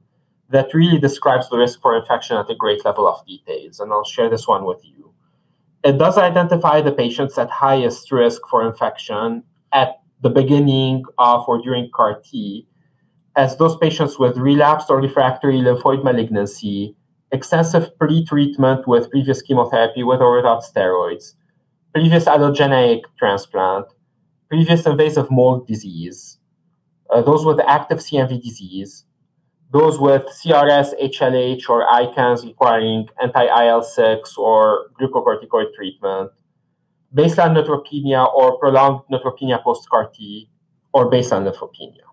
that 0.49 0.75
really 0.75 0.99
describes 0.99 1.49
the 1.49 1.56
risk 1.56 1.80
for 1.80 1.97
infection 1.97 2.37
at 2.37 2.50
a 2.50 2.56
great 2.56 2.85
level 2.85 3.06
of 3.06 3.25
details, 3.25 3.78
and 3.78 3.92
I'll 3.92 4.02
share 4.02 4.29
this 4.29 4.48
one 4.48 4.64
with 4.64 4.81
you. 4.83 5.12
It 5.85 5.98
does 5.98 6.18
identify 6.18 6.81
the 6.81 6.90
patients 6.90 7.38
at 7.38 7.48
highest 7.48 8.11
risk 8.11 8.42
for 8.50 8.66
infection 8.66 9.44
at 9.72 10.00
the 10.20 10.31
beginning 10.31 11.05
of 11.18 11.44
or 11.46 11.62
during 11.62 11.88
CAR 11.94 12.20
T 12.24 12.66
as 13.37 13.57
those 13.57 13.77
patients 13.77 14.18
with 14.18 14.37
relapsed 14.37 14.90
or 14.90 15.00
refractory 15.00 15.59
lymphoid 15.59 16.03
malignancy, 16.03 16.96
extensive 17.31 17.96
pre 18.00 18.24
treatment 18.24 18.88
with 18.88 19.12
previous 19.12 19.42
chemotherapy 19.42 20.03
with 20.03 20.20
or 20.20 20.35
without 20.35 20.64
steroids, 20.64 21.35
previous 21.92 22.24
allogeneic 22.24 23.02
transplant, 23.18 23.87
previous 24.48 24.87
invasive 24.87 25.31
mold 25.31 25.66
disease, 25.66 26.38
uh, 27.11 27.20
those 27.22 27.44
with 27.44 27.61
active 27.61 27.98
CMV 27.98 28.42
disease, 28.42 29.05
those 29.72 29.98
with 29.98 30.24
CRS, 30.24 30.92
HLH, 31.02 31.68
or 31.68 31.87
ICANS 31.87 32.44
requiring 32.44 33.09
anti 33.22 33.44
IL 33.66 33.83
6 33.83 34.37
or 34.37 34.90
glucocorticoid 35.00 35.74
treatment, 35.74 36.31
baseline 37.14 37.57
neutropenia 37.57 38.33
or 38.35 38.59
prolonged 38.59 39.02
neutropenia 39.11 39.62
post 39.62 39.88
CAR 39.88 40.11
T, 40.14 40.48
or 40.92 41.11
baseline 41.11 41.50
lymphopenia. 41.50 42.05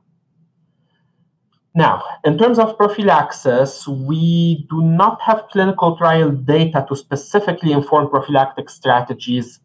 Now, 1.76 2.04
in 2.26 2.38
terms 2.38 2.60
of 2.60 2.78
prophylaxis, 2.78 3.88
we 3.88 4.68
do 4.70 4.82
not 4.82 5.22
have 5.22 5.48
clinical 5.52 5.98
trial 5.98 6.32
data 6.32 6.86
to 6.90 6.96
specifically 6.96 7.72
inform 7.72 8.10
prophylactic 8.10 8.70
strategies 8.70 9.60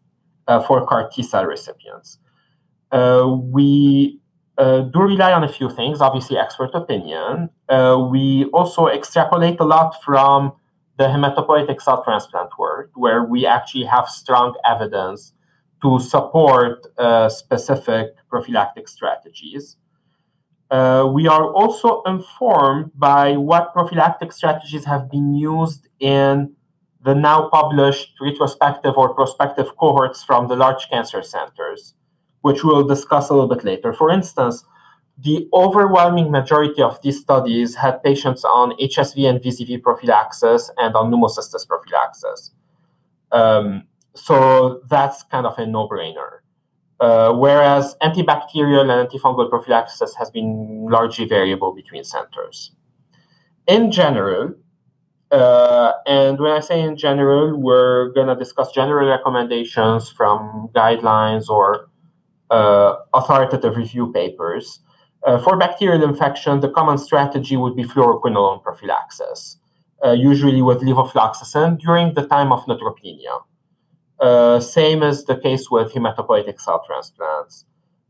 for 0.67 0.85
CAR 0.85 1.09
T 1.09 1.23
cell 1.23 1.45
recipients. 1.45 2.19
Uh, 2.91 3.37
we 3.41 4.19
uh, 4.57 4.81
do 4.81 4.99
rely 5.01 5.33
on 5.33 5.43
a 5.43 5.49
few 5.49 5.69
things, 5.69 6.01
obviously, 6.01 6.37
expert 6.37 6.71
opinion. 6.73 7.49
we 8.11 8.45
also 8.53 8.87
extrapolate 8.87 9.59
a 9.59 9.65
lot 9.65 9.95
from 10.03 10.53
the 10.97 11.05
hematopoietic 11.05 11.81
cell 11.81 12.03
transplant 12.03 12.51
work, 12.57 12.91
where 12.95 13.23
we 13.23 13.45
actually 13.45 13.83
have 13.83 14.07
strong 14.07 14.55
evidence 14.63 15.33
to 15.81 15.99
support 15.99 16.87
uh, 16.97 17.29
specific 17.29 18.07
prophylactic 18.29 18.87
strategies. 18.87 19.77
Uh, 20.71 21.09
we 21.13 21.27
are 21.27 21.53
also 21.53 22.01
informed 22.03 22.91
by 22.95 23.37
what 23.37 23.73
prophylactic 23.73 24.31
strategies 24.31 24.85
have 24.85 25.11
been 25.11 25.33
used 25.33 25.87
in 25.99 26.55
the 27.05 27.13
now 27.13 27.49
published 27.49 28.13
retrospective 28.19 28.97
or 28.97 29.13
prospective 29.13 29.77
cohorts 29.77 30.23
from 30.23 30.47
the 30.47 30.55
large 30.55 30.89
cancer 30.89 31.21
centers, 31.21 31.93
which 32.41 32.63
we'll 32.63 32.83
discuss 32.83 33.29
a 33.29 33.33
little 33.33 33.47
bit 33.47 33.63
later. 33.63 33.93
For 33.93 34.09
instance, 34.09 34.65
the 35.15 35.47
overwhelming 35.53 36.31
majority 36.31 36.81
of 36.81 36.99
these 37.03 37.21
studies 37.21 37.75
had 37.75 38.03
patients 38.03 38.43
on 38.43 38.71
HSV 38.79 39.29
and 39.29 39.39
VZV 39.39 39.83
prophylaxis 39.83 40.71
and 40.77 40.95
on 40.95 41.11
pneumocystis 41.11 41.67
prophylaxis. 41.67 42.51
Um, 43.31 43.83
so 44.15 44.81
that's 44.89 45.21
kind 45.23 45.45
of 45.45 45.59
a 45.59 45.65
no 45.67 45.87
brainer. 45.87 46.39
Uh, 46.99 47.33
whereas 47.33 47.95
antibacterial 48.01 48.81
and 48.81 49.07
antifungal 49.07 49.47
prophylaxis 49.47 50.15
has 50.15 50.31
been 50.31 50.87
largely 50.89 51.25
variable 51.25 51.71
between 51.71 52.03
centers. 52.03 52.71
In 53.67 53.91
general, 53.91 54.55
uh, 55.31 55.93
and 56.05 56.39
when 56.39 56.51
I 56.51 56.59
say 56.59 56.81
in 56.81 56.95
general, 56.97 57.59
we're 57.59 58.09
going 58.13 58.27
to 58.27 58.35
discuss 58.35 58.71
general 58.71 59.07
recommendations 59.09 60.09
from 60.09 60.69
guidelines 60.75 61.49
or 61.49 61.89
uh, 62.51 62.95
authoritative 63.13 63.75
review 63.75 64.11
papers. 64.11 64.79
Uh, 65.25 65.39
for 65.39 65.57
bacterial 65.57 66.03
infection, 66.03 66.59
the 66.59 66.69
common 66.69 66.97
strategy 66.99 67.57
would 67.57 67.75
be 67.75 67.83
fluoroquinolone 67.83 68.61
prophylaxis, 68.61 69.57
uh, 70.05 70.11
usually 70.11 70.61
with 70.61 70.81
levofloxacin 70.81 71.79
during 71.79 72.13
the 72.13 72.27
time 72.27 72.51
of 72.51 72.63
neutropenia. 72.65 73.41
Uh, 74.19 74.59
same 74.59 75.01
is 75.01 75.25
the 75.25 75.35
case 75.35 75.71
with 75.71 75.91
hematopoietic 75.93 76.61
cell 76.61 76.83
transplants. 76.85 77.65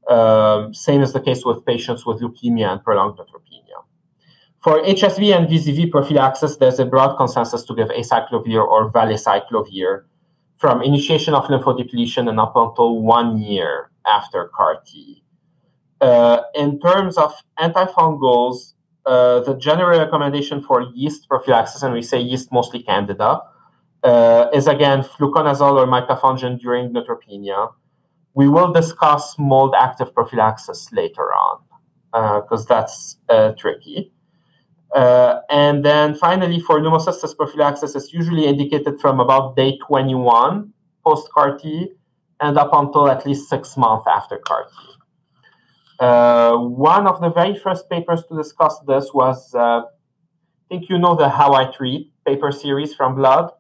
Um, 0.10 0.74
same 0.74 1.02
is 1.02 1.14
the 1.14 1.22
case 1.22 1.46
with 1.46 1.66
patients 1.66 2.06
with 2.06 2.22
leukemia 2.22 2.72
and 2.72 2.84
prolonged 2.84 3.18
neutropenia. 3.18 3.55
For 4.66 4.82
HSV 4.82 5.32
and 5.32 5.48
VZV 5.48 5.92
prophylaxis, 5.92 6.58
there's 6.58 6.80
a 6.80 6.88
broad 6.88 7.18
consensus 7.18 7.64
to 7.66 7.76
give 7.76 7.90
acyclovir 7.90 8.66
or 8.66 8.92
valacyclovir 8.92 10.06
from 10.58 10.82
initiation 10.82 11.36
of 11.36 11.44
lymphodepletion 11.44 12.28
and 12.28 12.40
up 12.40 12.56
until 12.56 13.00
one 13.00 13.38
year 13.38 13.92
after 14.08 14.50
CAR 14.58 14.82
T. 14.84 15.24
Uh, 16.02 16.42
in 16.56 16.80
terms 16.80 17.16
of 17.16 17.32
antifungals, 17.60 18.74
uh, 19.06 19.42
the 19.42 19.54
general 19.54 20.00
recommendation 20.00 20.64
for 20.64 20.82
yeast 20.96 21.30
prophylaxis, 21.30 21.84
and 21.84 21.94
we 21.94 22.02
say 22.02 22.20
yeast 22.20 22.52
mostly 22.52 22.82
candida, 22.82 23.42
uh, 24.04 24.48
is 24.52 24.66
again 24.66 25.04
fluconazole 25.04 25.78
or 25.78 25.86
micafungin 25.86 26.60
during 26.60 26.92
neutropenia. 26.92 27.72
We 28.34 28.50
will 28.50 28.74
discuss 28.74 29.38
mold 29.38 29.76
active 29.78 30.12
prophylaxis 30.16 30.92
later 30.92 31.32
on 31.36 31.62
because 32.42 32.66
uh, 32.66 32.76
that's 32.76 33.18
uh, 33.30 33.52
tricky. 33.52 34.12
Uh, 34.96 35.42
and 35.50 35.84
then 35.84 36.16
finally, 36.16 36.60
for 36.60 36.80
pneumocystis 36.80 37.36
prophylaxis, 37.36 37.96
it's 37.96 38.14
usually 38.14 38.46
indicated 38.46 39.00
from 39.02 39.20
about 39.20 39.56
day 39.58 39.78
21 39.86 40.72
post 41.04 41.30
CAR 41.34 41.58
T 41.58 41.90
and 42.40 42.58
up 42.58 42.70
until 42.72 43.10
at 43.10 43.26
least 43.26 43.50
six 43.50 43.76
months 43.76 44.06
after 44.08 44.38
CAR 44.38 44.64
T. 44.64 44.72
Uh, 46.00 46.56
one 46.58 47.08
of 47.08 47.20
the 47.20 47.30
very 47.30 47.58
first 47.60 47.90
papers 47.90 48.24
to 48.30 48.38
discuss 48.38 48.80
this 48.88 49.14
was, 49.14 49.54
uh, 49.54 49.82
I 49.82 49.84
think 50.70 50.90
you 50.90 50.98
know 50.98 51.16
the 51.16 51.28
How 51.30 51.54
I 51.54 51.66
Treat 51.72 52.12
paper 52.26 52.52
series 52.52 52.94
from 52.96 53.16
Blood. 53.16 53.52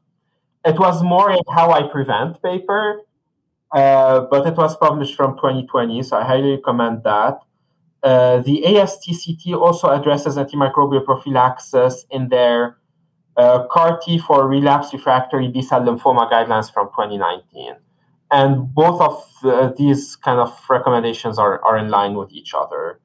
it 0.65 0.79
was 0.79 1.03
more 1.03 1.29
a 1.31 1.37
how 1.53 1.71
I 1.71 1.83
prevent 1.83 2.41
paper, 2.41 3.01
uh, 3.71 4.21
but 4.31 4.47
it 4.47 4.57
was 4.57 4.75
published 4.77 5.15
from 5.15 5.35
2020, 5.35 6.01
so 6.03 6.17
I 6.17 6.23
highly 6.23 6.51
recommend 6.55 7.03
that. 7.03 7.39
Uh, 8.05 8.39
the 8.41 8.61
ASTCT 8.63 9.59
also 9.59 9.89
addresses 9.89 10.37
antimicrobial 10.37 11.03
prophylaxis 11.03 12.05
in 12.11 12.29
their 12.29 12.77
uh, 13.35 13.65
CAR 13.71 13.99
T 13.99 14.19
for 14.19 14.47
relapse 14.47 14.93
refractory 14.93 15.47
B 15.47 15.63
cell 15.63 15.81
lymphoma 15.81 16.31
guidelines 16.31 16.71
from 16.71 16.87
2019. 16.89 17.77
And 18.29 18.71
both 18.75 19.01
of 19.01 19.25
uh, 19.43 19.71
these 19.75 20.15
kind 20.15 20.39
of 20.39 20.55
recommendations 20.69 21.39
are, 21.39 21.59
are 21.65 21.79
in 21.79 21.89
line 21.89 22.13
with 22.13 22.31
each 22.31 22.53
other. 22.53 22.99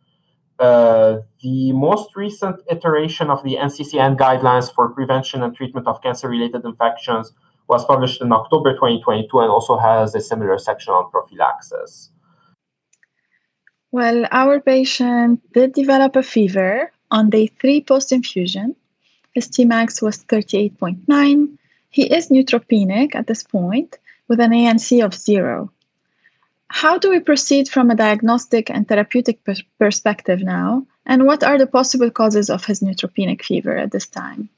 Uh, 0.58 1.20
the 1.42 1.72
most 1.72 2.14
recent 2.14 2.60
iteration 2.70 3.30
of 3.30 3.42
the 3.42 3.56
NCCN 3.56 4.18
guidelines 4.18 4.70
for 4.72 4.90
prevention 4.90 5.42
and 5.42 5.56
treatment 5.56 5.86
of 5.86 6.02
cancer 6.02 6.28
related 6.28 6.62
infections 6.66 7.32
was 7.68 7.86
published 7.86 8.20
in 8.20 8.30
October 8.32 8.74
2022 8.74 9.38
and 9.38 9.50
also 9.50 9.78
has 9.78 10.14
a 10.14 10.20
similar 10.20 10.58
section 10.58 10.92
on 10.92 11.10
prophylaxis. 11.10 12.10
Well, 13.92 14.26
our 14.30 14.60
patient 14.60 15.40
did 15.52 15.72
develop 15.72 16.14
a 16.14 16.22
fever 16.22 16.92
on 17.10 17.30
day 17.30 17.48
three 17.48 17.80
post 17.80 18.12
infusion. 18.12 18.76
His 19.34 19.48
Tmax 19.48 20.00
was 20.00 20.24
38.9. 20.24 21.58
He 21.90 22.02
is 22.04 22.28
neutropenic 22.28 23.14
at 23.14 23.26
this 23.26 23.42
point 23.42 23.98
with 24.28 24.38
an 24.38 24.52
ANC 24.52 25.04
of 25.04 25.14
zero. 25.14 25.72
How 26.68 26.98
do 26.98 27.10
we 27.10 27.18
proceed 27.18 27.68
from 27.68 27.90
a 27.90 27.96
diagnostic 27.96 28.70
and 28.70 28.86
therapeutic 28.86 29.42
per- 29.42 29.66
perspective 29.78 30.40
now? 30.40 30.86
And 31.04 31.26
what 31.26 31.42
are 31.42 31.58
the 31.58 31.66
possible 31.66 32.10
causes 32.10 32.48
of 32.48 32.64
his 32.64 32.78
neutropenic 32.80 33.42
fever 33.42 33.76
at 33.76 33.90
this 33.90 34.06
time? 34.06 34.48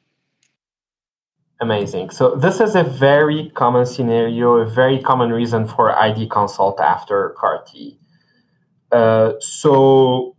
Amazing. 1.58 2.10
So, 2.10 2.34
this 2.34 2.60
is 2.60 2.74
a 2.74 2.82
very 2.82 3.50
common 3.54 3.86
scenario, 3.86 4.56
a 4.56 4.66
very 4.66 5.00
common 5.00 5.30
reason 5.30 5.66
for 5.66 5.96
ID 5.96 6.26
consult 6.26 6.80
after 6.80 7.30
CAR 7.38 7.62
T. 7.66 7.98
Uh, 8.92 9.32
so 9.40 10.36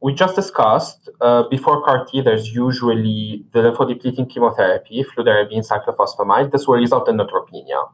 we 0.00 0.12
just 0.12 0.36
discussed 0.36 1.08
uh, 1.22 1.44
before 1.48 1.82
CAR 1.82 2.04
T, 2.04 2.20
there's 2.20 2.54
usually 2.54 3.44
the 3.52 3.60
lymphodepleting 3.60 4.30
chemotherapy, 4.30 5.02
fludarabine, 5.02 5.66
cyclophosphamide. 5.66 6.52
This 6.52 6.68
will 6.68 6.76
result 6.76 7.08
in 7.08 7.16
neutropenia. 7.16 7.90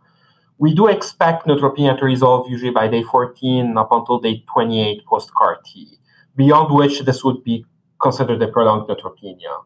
We 0.59 0.75
do 0.75 0.89
expect 0.89 1.47
neutropenia 1.47 1.97
to 1.99 2.05
resolve 2.05 2.51
usually 2.51 2.73
by 2.73 2.89
day 2.89 3.05
14 3.05 3.79
up 3.79 3.89
until 3.93 4.19
day 4.19 4.43
28 4.53 5.07
post 5.07 5.33
CAR 5.35 5.59
T, 5.65 5.99
beyond 6.35 6.75
which 6.75 7.01
this 7.03 7.23
would 7.23 7.45
be 7.45 7.65
considered 8.03 8.43
a 8.43 8.49
prolonged 8.49 8.89
neutropenia. 8.89 9.63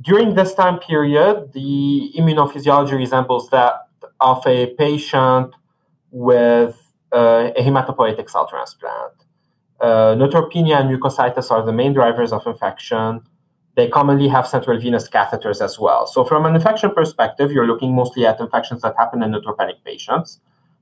During 0.00 0.34
this 0.34 0.54
time 0.54 0.80
period, 0.80 1.52
the 1.52 2.12
immunophysiology 2.18 2.96
resembles 2.98 3.48
that 3.50 3.74
of 4.20 4.44
a 4.46 4.74
patient 4.74 5.54
with 6.10 6.76
uh, 7.12 7.50
a 7.56 7.62
hematopoietic 7.62 8.28
cell 8.28 8.46
transplant. 8.48 9.17
Uh, 9.80 10.14
neutropenia 10.16 10.80
and 10.80 10.90
mucositis 10.90 11.50
are 11.50 11.64
the 11.64 11.72
main 11.72 11.92
drivers 11.92 12.32
of 12.32 12.46
infection. 12.46 13.20
They 13.76 13.88
commonly 13.88 14.26
have 14.28 14.48
central 14.48 14.78
venous 14.80 15.08
catheters 15.08 15.62
as 15.62 15.78
well. 15.78 16.06
So, 16.06 16.24
from 16.24 16.46
an 16.46 16.56
infection 16.56 16.90
perspective, 16.90 17.52
you're 17.52 17.66
looking 17.66 17.94
mostly 17.94 18.26
at 18.26 18.40
infections 18.40 18.82
that 18.82 18.94
happen 18.98 19.22
in 19.22 19.30
neutropenic 19.30 19.84
patients, 19.84 20.40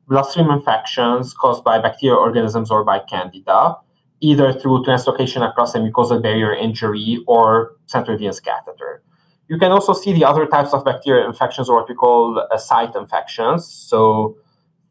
bloodstream 0.08 0.50
infections 0.50 1.34
caused 1.34 1.62
by 1.62 1.78
bacterial 1.78 2.18
organisms 2.18 2.70
or 2.70 2.84
by 2.84 3.00
candida, 3.00 3.76
either 4.20 4.50
through 4.52 4.82
translocation 4.84 5.46
across 5.46 5.74
a 5.74 5.78
mucosal 5.78 6.22
barrier 6.22 6.54
injury 6.54 7.22
or 7.26 7.76
central 7.84 8.16
venous 8.16 8.40
catheter. 8.40 9.02
You 9.48 9.58
can 9.58 9.72
also 9.72 9.92
see 9.92 10.14
the 10.14 10.24
other 10.24 10.46
types 10.46 10.72
of 10.72 10.84
bacterial 10.84 11.28
infections, 11.28 11.68
or 11.68 11.76
what 11.76 11.88
we 11.88 11.94
call 11.94 12.42
uh, 12.50 12.56
site 12.56 12.94
infections. 12.94 13.66
So, 13.66 14.38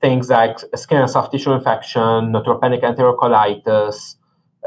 things 0.01 0.29
like 0.29 0.59
skin 0.75 0.99
and 0.99 1.09
soft 1.09 1.31
tissue 1.31 1.51
infection, 1.51 2.31
neutropenic 2.33 2.81
enterocolitis, 2.81 4.15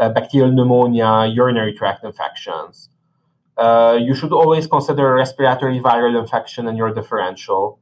uh, 0.01 0.09
bacterial 0.09 0.53
pneumonia, 0.53 1.27
urinary 1.33 1.73
tract 1.73 2.05
infections. 2.05 2.88
Uh, 3.57 3.99
you 4.01 4.14
should 4.14 4.33
always 4.33 4.67
consider 4.67 5.12
a 5.12 5.14
respiratory 5.14 5.81
viral 5.81 6.19
infection 6.19 6.69
in 6.69 6.77
your 6.77 6.95
differential. 6.95 7.81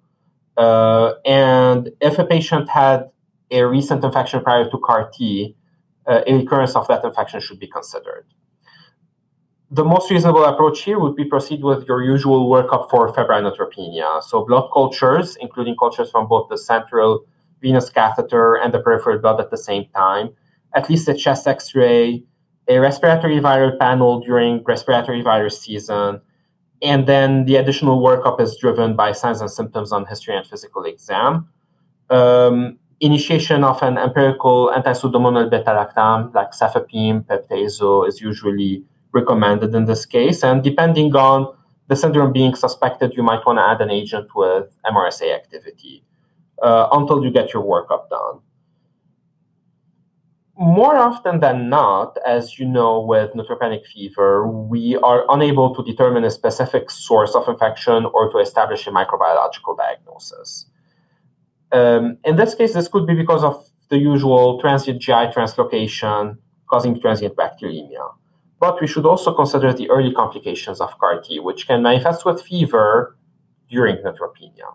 Uh, 0.56 1.12
and 1.24 1.90
if 2.00 2.18
a 2.18 2.24
patient 2.24 2.68
had 2.68 3.10
a 3.50 3.62
recent 3.62 4.02
infection 4.02 4.42
prior 4.42 4.68
to 4.70 4.78
CAR 4.78 5.10
T, 5.12 5.54
uh, 6.06 6.22
a 6.26 6.34
recurrence 6.34 6.74
of 6.74 6.88
that 6.88 7.04
infection 7.04 7.40
should 7.40 7.60
be 7.60 7.66
considered. 7.66 8.26
The 9.70 9.84
most 9.84 10.10
reasonable 10.10 10.44
approach 10.44 10.82
here 10.82 10.98
would 10.98 11.16
be 11.16 11.24
proceed 11.24 11.62
with 11.62 11.86
your 11.88 12.02
usual 12.02 12.48
workup 12.48 12.88
for 12.88 13.12
febrile 13.12 13.42
neutropenia. 13.42 14.22
So 14.22 14.44
blood 14.44 14.70
cultures, 14.72 15.36
including 15.40 15.76
cultures 15.76 16.10
from 16.10 16.28
both 16.28 16.48
the 16.48 16.56
central 16.56 17.24
venous 17.66 17.88
catheter 17.98 18.48
and 18.62 18.70
the 18.74 18.80
peripheral 18.86 19.18
blood 19.18 19.40
at 19.44 19.50
the 19.50 19.62
same 19.68 19.84
time, 20.02 20.26
at 20.78 20.88
least 20.90 21.08
a 21.08 21.14
chest 21.24 21.44
x 21.56 21.74
ray, 21.74 22.22
a 22.68 22.76
respiratory 22.88 23.40
viral 23.48 23.74
panel 23.84 24.12
during 24.28 24.52
respiratory 24.72 25.22
virus 25.30 25.56
season, 25.64 26.20
and 26.90 27.00
then 27.12 27.30
the 27.48 27.56
additional 27.56 27.96
workup 28.06 28.38
is 28.40 28.50
driven 28.64 28.94
by 29.02 29.10
signs 29.20 29.40
and 29.40 29.50
symptoms 29.50 29.90
on 29.96 30.00
history 30.12 30.34
and 30.38 30.46
physical 30.46 30.82
exam. 30.84 31.48
Um, 32.18 32.78
initiation 33.00 33.64
of 33.64 33.82
an 33.82 33.98
empirical 34.06 34.58
anti-pseudomonal 34.76 35.50
beta-lactam 35.50 36.18
like 36.38 36.50
cefepime, 36.60 37.26
pip-tazo 37.28 38.06
is 38.08 38.20
usually 38.20 38.84
recommended 39.12 39.74
in 39.74 39.84
this 39.86 40.04
case. 40.06 40.44
And 40.44 40.62
depending 40.62 41.14
on 41.16 41.38
the 41.88 41.96
syndrome 41.96 42.32
being 42.32 42.54
suspected, 42.54 43.14
you 43.16 43.22
might 43.22 43.44
want 43.46 43.58
to 43.58 43.64
add 43.70 43.80
an 43.80 43.90
agent 43.90 44.28
with 44.34 44.66
MRSA 44.92 45.34
activity 45.40 46.04
uh, 46.62 46.88
until 46.92 47.24
you 47.24 47.30
get 47.30 47.52
your 47.52 47.62
workup 47.62 48.08
done. 48.08 48.40
More 50.58 50.96
often 50.96 51.40
than 51.40 51.68
not, 51.68 52.16
as 52.26 52.58
you 52.58 52.64
know, 52.64 53.00
with 53.00 53.32
neutropenic 53.34 53.86
fever, 53.86 54.48
we 54.48 54.96
are 54.96 55.26
unable 55.28 55.74
to 55.74 55.82
determine 55.82 56.24
a 56.24 56.30
specific 56.30 56.90
source 56.90 57.34
of 57.34 57.46
infection 57.46 58.06
or 58.14 58.30
to 58.32 58.38
establish 58.38 58.86
a 58.86 58.90
microbiological 58.90 59.76
diagnosis. 59.76 60.66
Um, 61.72 62.16
in 62.24 62.36
this 62.36 62.54
case, 62.54 62.72
this 62.72 62.88
could 62.88 63.06
be 63.06 63.14
because 63.14 63.44
of 63.44 63.68
the 63.90 63.98
usual 63.98 64.58
transient 64.58 65.02
GI 65.02 65.28
translocation 65.34 66.38
causing 66.70 66.98
transient 66.98 67.36
bacteremia. 67.36 68.14
But 68.58 68.80
we 68.80 68.86
should 68.86 69.04
also 69.04 69.34
consider 69.34 69.72
the 69.72 69.90
early 69.90 70.12
complications 70.12 70.80
of 70.80 70.98
CAR 70.98 71.20
T, 71.20 71.38
which 71.38 71.66
can 71.66 71.82
manifest 71.82 72.24
with 72.24 72.42
fever 72.42 73.16
during 73.68 73.96
neutropenia. 73.98 74.74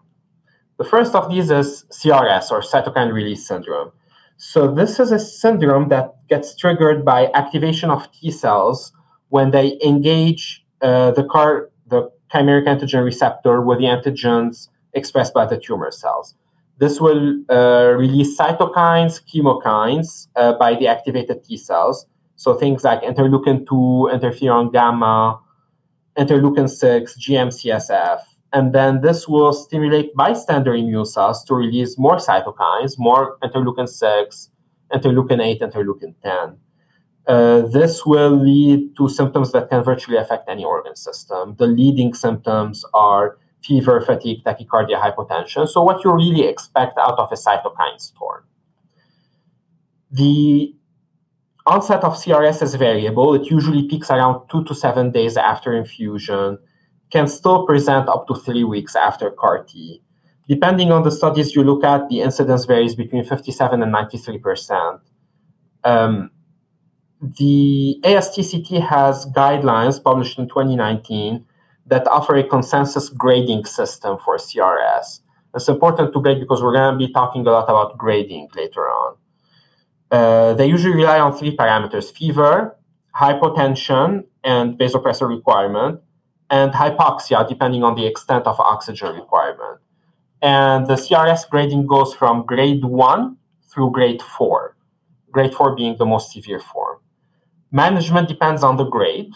The 0.81 0.89
first 0.89 1.13
of 1.13 1.29
these 1.29 1.51
is 1.51 1.85
CRS 1.91 2.49
or 2.49 2.61
cytokine 2.61 3.13
release 3.13 3.45
syndrome. 3.47 3.91
So 4.37 4.73
this 4.73 4.99
is 4.99 5.11
a 5.11 5.19
syndrome 5.19 5.89
that 5.89 6.15
gets 6.27 6.55
triggered 6.55 7.05
by 7.05 7.29
activation 7.35 7.91
of 7.91 8.11
T 8.11 8.31
cells 8.31 8.91
when 9.29 9.51
they 9.51 9.77
engage 9.85 10.65
uh, 10.81 11.11
the 11.11 11.23
car 11.23 11.69
the 11.85 12.09
chimeric 12.33 12.65
antigen 12.65 13.05
receptor 13.05 13.61
with 13.61 13.77
the 13.77 13.85
antigens 13.85 14.69
expressed 14.93 15.35
by 15.35 15.45
the 15.45 15.59
tumor 15.59 15.91
cells. 15.91 16.33
This 16.79 16.99
will 16.99 17.43
uh, 17.47 17.93
release 17.95 18.35
cytokines, 18.35 19.21
chemokines 19.29 20.29
uh, 20.35 20.53
by 20.53 20.73
the 20.73 20.87
activated 20.87 21.43
T 21.43 21.57
cells. 21.57 22.07
So 22.37 22.55
things 22.55 22.83
like 22.83 23.03
interleukin 23.03 23.67
2, 23.67 24.09
interferon 24.15 24.73
gamma, 24.73 25.39
interleukin 26.17 26.67
6, 26.67 27.19
GM-CSF, 27.19 28.21
and 28.53 28.73
then 28.73 29.01
this 29.01 29.27
will 29.27 29.53
stimulate 29.53 30.13
bystander 30.15 30.75
immune 30.75 31.05
cells 31.05 31.43
to 31.45 31.55
release 31.55 31.97
more 31.97 32.17
cytokines, 32.17 32.97
more 32.97 33.37
interleukin 33.43 33.87
6, 33.87 34.49
interleukin 34.93 35.41
8, 35.41 35.61
interleukin 35.61 36.15
10. 36.21 36.57
Uh, 37.27 37.61
this 37.61 38.05
will 38.05 38.31
lead 38.31 38.95
to 38.97 39.07
symptoms 39.07 39.51
that 39.53 39.69
can 39.69 39.83
virtually 39.83 40.17
affect 40.17 40.49
any 40.49 40.65
organ 40.65 40.95
system. 40.95 41.55
The 41.57 41.67
leading 41.67 42.13
symptoms 42.13 42.83
are 42.93 43.37
fever, 43.63 44.01
fatigue, 44.01 44.43
tachycardia, 44.43 44.99
hypotension. 44.99 45.67
So, 45.67 45.83
what 45.83 46.03
you 46.03 46.11
really 46.11 46.47
expect 46.47 46.97
out 46.97 47.19
of 47.19 47.31
a 47.31 47.35
cytokine 47.35 47.99
storm. 48.01 48.43
The 50.11 50.75
onset 51.65 52.03
of 52.03 52.15
CRS 52.15 52.63
is 52.63 52.75
variable. 52.75 53.33
It 53.35 53.49
usually 53.49 53.87
peaks 53.87 54.09
around 54.09 54.49
two 54.49 54.63
to 54.65 54.75
seven 54.75 55.11
days 55.11 55.37
after 55.37 55.73
infusion 55.73 56.57
can 57.11 57.27
still 57.27 57.65
present 57.65 58.07
up 58.07 58.27
to 58.27 58.35
three 58.35 58.63
weeks 58.63 58.95
after 58.95 59.29
CAR 59.31 59.63
T. 59.63 60.01
Depending 60.47 60.91
on 60.91 61.03
the 61.03 61.11
studies 61.11 61.55
you 61.55 61.63
look 61.63 61.83
at, 61.83 62.09
the 62.09 62.21
incidence 62.21 62.65
varies 62.65 62.95
between 62.95 63.23
57 63.23 63.83
and 63.83 63.93
93%. 63.93 64.99
Um, 65.83 66.31
the 67.21 67.99
ASTCT 68.03 68.87
has 68.87 69.25
guidelines 69.27 70.03
published 70.03 70.39
in 70.39 70.47
2019 70.47 71.45
that 71.85 72.07
offer 72.07 72.35
a 72.35 72.43
consensus 72.43 73.09
grading 73.09 73.65
system 73.65 74.17
for 74.23 74.37
CRS. 74.37 75.21
It's 75.53 75.67
important 75.67 76.13
to 76.13 76.21
grade 76.21 76.39
because 76.39 76.63
we're 76.63 76.73
going 76.73 76.97
to 76.97 77.07
be 77.07 77.11
talking 77.13 77.45
a 77.45 77.51
lot 77.51 77.65
about 77.65 77.97
grading 77.97 78.49
later 78.55 78.89
on. 78.89 79.17
Uh, 80.09 80.53
they 80.53 80.65
usually 80.65 80.95
rely 80.95 81.19
on 81.19 81.37
three 81.37 81.55
parameters 81.55 82.11
fever, 82.11 82.77
hypotension, 83.15 84.25
and 84.43 84.77
vasopressor 84.77 85.27
requirement 85.27 86.01
and 86.51 86.73
hypoxia, 86.73 87.47
depending 87.47 87.81
on 87.83 87.95
the 87.95 88.05
extent 88.05 88.45
of 88.45 88.59
oxygen 88.59 89.15
requirement. 89.15 89.79
And 90.41 90.85
the 90.85 90.95
CRS 90.95 91.49
grading 91.49 91.87
goes 91.87 92.13
from 92.13 92.45
grade 92.45 92.83
one 92.83 93.37
through 93.71 93.91
grade 93.91 94.21
four, 94.21 94.75
grade 95.31 95.53
four 95.55 95.75
being 95.75 95.95
the 95.97 96.05
most 96.05 96.31
severe 96.31 96.59
form. 96.59 96.97
Management 97.71 98.27
depends 98.27 98.63
on 98.63 98.75
the 98.75 98.83
grade 98.83 99.31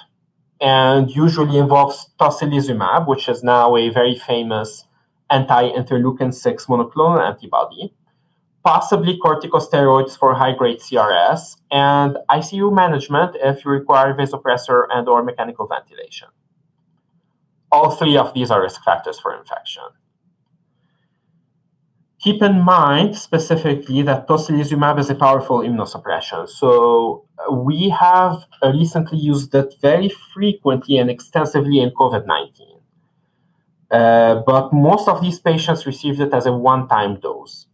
and 0.59 1.09
usually 1.09 1.57
involves 1.57 2.09
tocilizumab, 2.19 3.07
which 3.07 3.29
is 3.29 3.43
now 3.43 3.77
a 3.77 3.89
very 3.89 4.15
famous 4.15 4.85
anti 5.29 5.69
interleukin 5.71 6.33
6 6.33 6.65
monoclonal 6.65 7.25
antibody, 7.25 7.93
possibly 8.63 9.17
corticosteroids 9.17 10.17
for 10.17 10.33
high 10.33 10.53
grade 10.53 10.79
CRS, 10.79 11.57
and 11.71 12.17
ICU 12.29 12.73
management 12.73 13.37
if 13.41 13.63
you 13.63 13.71
require 13.71 14.13
vasopressor 14.13 14.85
and 14.89 15.07
or 15.07 15.23
mechanical 15.23 15.65
ventilation. 15.65 16.27
All 17.75 17.91
three 17.91 18.15
of 18.15 18.33
these 18.33 18.51
are 18.51 18.61
risk 18.61 18.81
factors 18.85 19.19
for 19.19 19.37
infection. 19.37 19.83
Keep 22.21 22.41
in 22.41 22.61
mind 22.61 23.17
specifically 23.17 24.01
that 24.03 24.29
tocilizumab 24.29 24.97
is 24.97 25.09
a 25.09 25.15
powerful 25.15 25.59
immunosuppression. 25.59 26.47
So 26.47 27.25
uh, 27.37 27.53
we 27.53 27.89
have 27.89 28.45
recently 28.63 29.17
used 29.17 29.53
it 29.53 29.73
very 29.81 30.09
frequently 30.33 30.95
and 30.97 31.09
extensively 31.09 31.79
in 31.81 31.89
COVID 31.89 32.25
19. 32.25 32.79
Uh, 33.91 34.41
but 34.47 34.71
most 34.71 35.09
of 35.09 35.19
these 35.19 35.39
patients 35.39 35.85
received 35.85 36.21
it 36.21 36.33
as 36.33 36.45
a 36.45 36.53
one 36.53 36.87
time 36.87 37.19
dose. 37.19 37.67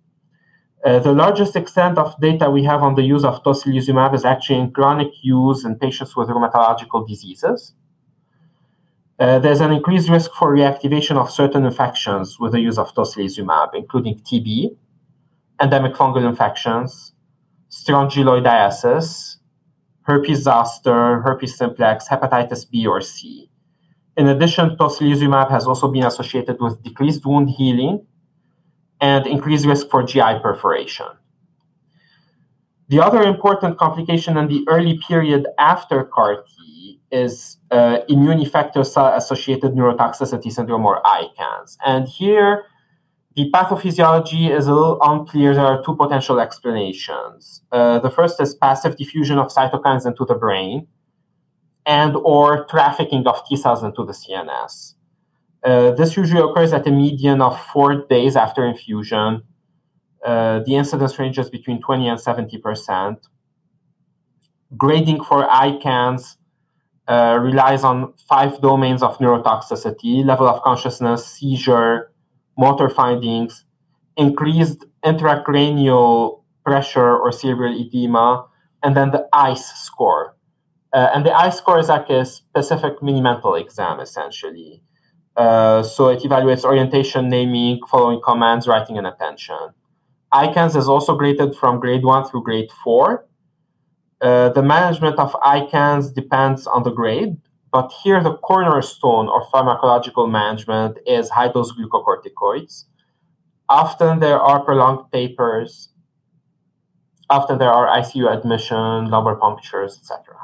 Uh, 0.84 0.98
the 0.98 1.14
largest 1.14 1.56
extent 1.56 2.00
of 2.00 2.20
data 2.20 2.50
we 2.50 2.64
have 2.64 2.82
on 2.82 2.96
the 2.96 3.04
use 3.04 3.24
of 3.24 3.44
tocilizumab 3.44 4.16
is 4.16 4.26
actually 4.26 4.60
in 4.62 4.72
chronic 4.72 5.12
use 5.22 5.64
in 5.64 5.76
patients 5.76 6.16
with 6.16 6.28
rheumatological 6.28 7.08
diseases. 7.08 7.76
Uh, 9.22 9.38
there's 9.38 9.62
an 9.62 9.72
increased 9.72 10.10
risk 10.10 10.32
for 10.34 10.52
reactivation 10.52 11.16
of 11.16 11.30
certain 11.30 11.64
infections 11.64 12.40
with 12.40 12.54
the 12.54 12.60
use 12.60 12.80
of 12.80 12.92
tocilizumab, 12.96 13.70
including 13.76 14.20
TB, 14.22 14.76
endemic 15.62 15.94
fungal 15.94 16.28
infections, 16.28 17.14
strongyloidiasis, 17.70 19.36
herpes 20.08 20.42
zoster, 20.42 21.22
herpes 21.22 21.56
simplex, 21.56 22.08
hepatitis 22.08 22.68
B 22.68 22.88
or 22.88 23.00
C. 23.00 23.52
In 24.18 24.28
addition, 24.28 24.76
tocilizumab 24.76 25.52
has 25.52 25.68
also 25.68 25.92
been 25.92 26.04
associated 26.04 26.60
with 26.60 26.82
decreased 26.82 27.24
wound 27.24 27.52
healing 27.52 28.04
and 29.00 29.28
increased 29.28 29.68
risk 29.68 29.88
for 29.92 30.02
GI 30.02 30.40
perforation. 30.42 31.06
The 32.90 33.00
other 33.00 33.22
important 33.22 33.78
complication 33.78 34.36
in 34.36 34.48
the 34.48 34.66
early 34.68 34.98
period 34.98 35.46
after 35.60 36.04
CAR 36.06 36.44
is 37.12 37.58
uh, 37.72 38.00
immune 38.08 38.40
effector 38.40 38.82
associated 39.16 39.74
neurotoxicity 39.74 40.52
syndrome 40.52 40.86
or 40.86 41.02
ICANS. 41.04 41.78
And 41.86 42.08
here, 42.08 42.66
the 43.36 43.50
pathophysiology 43.52 44.50
is 44.50 44.68
a 44.68 44.74
little 44.74 45.00
unclear. 45.02 45.54
There 45.54 45.66
are 45.66 45.84
two 45.84 45.96
potential 45.96 46.40
explanations. 46.40 47.62
Uh, 47.72 48.00
the 48.00 48.10
first 48.10 48.42
is 48.42 48.56
passive 48.56 48.98
diffusion 48.98 49.38
of 49.38 49.48
cytokines 49.48 50.06
into 50.06 50.26
the 50.26 50.36
brain 50.36 50.88
and 51.86 52.16
or 52.16 52.66
trafficking 52.66 53.26
of 53.28 53.42
T 53.48 53.56
cells 53.56 53.84
into 53.84 54.06
the 54.06 54.14
CNS. 54.14 54.96
Uh, 55.64 55.92
this 55.92 56.18
usually 56.18 56.42
occurs 56.42 56.74
at 56.74 56.88
a 56.88 56.92
median 56.92 57.42
of 57.42 57.60
four 57.68 58.06
days 58.08 58.36
after 58.36 58.66
infusion. 58.66 59.44
Uh, 60.26 60.60
the 60.60 60.76
incidence 60.76 61.18
ranges 61.18 61.50
between 61.50 61.82
20 61.82 62.08
and 62.08 62.20
70 62.20 62.58
percent. 62.58 63.28
Grading 64.78 65.24
for 65.24 65.48
ICANS 65.48 66.38
uh, 67.12 67.38
relies 67.38 67.84
on 67.84 68.14
five 68.30 68.62
domains 68.62 69.04
of 69.04 69.18
neurotoxicity 69.18 70.24
level 70.24 70.48
of 70.48 70.62
consciousness, 70.64 71.28
seizure, 71.28 72.10
motor 72.58 72.90
findings, 72.90 73.66
increased 74.16 74.86
intracranial 75.04 76.42
pressure 76.64 77.18
or 77.18 77.32
cerebral 77.34 77.74
edema, 77.78 78.46
and 78.82 78.96
then 78.96 79.12
the 79.12 79.28
ICE 79.34 79.66
score. 79.76 80.38
Uh, 80.94 81.10
and 81.14 81.26
the 81.26 81.34
ICE 81.34 81.58
score 81.58 81.80
is 81.80 81.90
like 81.90 82.10
a 82.10 82.24
specific 82.26 83.04
mini 83.04 83.20
mental 83.20 83.56
exam, 83.56 84.00
essentially. 84.00 84.82
Uh, 85.36 85.84
so 85.84 86.08
it 86.08 86.22
evaluates 86.24 86.64
orientation, 86.64 87.28
naming, 87.28 87.80
following 87.90 88.22
commands, 88.24 88.68
writing, 88.70 88.98
and 88.98 89.08
attention. 89.08 89.74
ICANS 90.34 90.78
is 90.78 90.88
also 90.88 91.18
graded 91.18 91.56
from 91.56 91.82
grade 91.82 92.06
one 92.06 92.26
through 92.26 92.44
grade 92.44 92.70
four. 92.84 93.26
Uh, 94.22 94.50
the 94.50 94.62
management 94.62 95.18
of 95.18 95.34
ICANS 95.44 96.14
depends 96.14 96.68
on 96.68 96.84
the 96.84 96.92
grade, 96.92 97.38
but 97.72 97.92
here 98.04 98.22
the 98.22 98.36
cornerstone 98.36 99.28
of 99.30 99.50
pharmacological 99.52 100.30
management 100.30 101.00
is 101.08 101.32
high 101.32 101.48
dose 101.48 101.72
glucocorticoids. 101.72 102.86
Often 103.68 104.20
there 104.20 104.40
are 104.40 104.60
prolonged 104.60 105.10
papers. 105.12 105.90
Often 107.30 107.58
there 107.58 107.72
are 107.72 107.88
ICU 107.98 108.32
admission, 108.32 109.10
lumbar 109.10 109.38
punctures, 109.38 109.98
etc. 109.98 110.36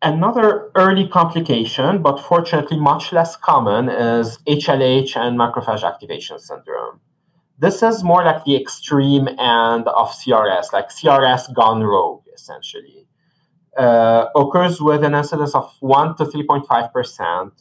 Another 0.00 0.72
early 0.74 1.06
complication, 1.06 2.02
but 2.02 2.18
fortunately 2.18 2.76
much 2.76 3.12
less 3.12 3.36
common, 3.36 3.88
is 3.88 4.38
HLH 4.48 5.16
and 5.16 5.38
macrophage 5.38 5.86
activation 5.86 6.40
syndrome. 6.40 7.00
This 7.58 7.82
is 7.82 8.02
more 8.02 8.24
like 8.24 8.44
the 8.44 8.56
extreme 8.56 9.28
end 9.28 9.86
of 9.88 10.10
CRS, 10.10 10.72
like 10.72 10.88
CRS 10.88 11.52
gone 11.54 11.82
rogue, 11.82 12.24
essentially. 12.34 13.06
Uh, 13.76 14.26
occurs 14.34 14.80
with 14.80 15.04
an 15.04 15.14
incidence 15.14 15.54
of 15.54 15.72
1 15.80 16.16
to 16.16 16.24
3.5%. 16.24 17.52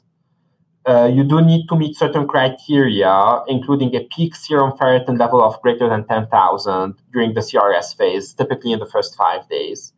Uh, 0.84 1.06
you 1.06 1.24
do 1.24 1.42
need 1.42 1.68
to 1.68 1.76
meet 1.76 1.96
certain 1.96 2.28
criteria, 2.28 3.44
including 3.48 3.96
a 3.96 4.04
peak 4.06 4.36
serum 4.36 4.72
ferritin 4.72 5.20
level 5.20 5.44
of 5.44 5.62
greater 5.62 5.88
than 5.88 6.06
10,000 6.08 6.96
during 7.14 7.34
the 7.36 7.42
CRS 7.42 7.96
phase, 7.96 8.34
typically 8.34 8.72
in 8.72 8.80
the 8.80 8.88
first 8.88 9.16
five 9.16 9.48
days, 9.48 9.94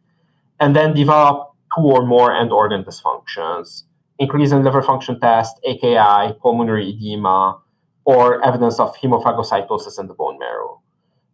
and 0.59 0.75
then 0.75 0.93
develop 0.93 1.53
two 1.73 1.83
or 1.83 2.05
more 2.05 2.33
end 2.33 2.51
organ 2.51 2.83
dysfunctions, 2.83 3.83
increase 4.19 4.51
in 4.51 4.63
liver 4.63 4.81
function 4.81 5.19
test, 5.19 5.59
AKI, 5.65 6.33
pulmonary 6.41 6.89
edema, 6.89 7.59
or 8.05 8.43
evidence 8.45 8.79
of 8.79 8.95
hemophagocytosis 8.97 9.99
in 9.99 10.07
the 10.07 10.13
bone 10.13 10.37
marrow. 10.39 10.81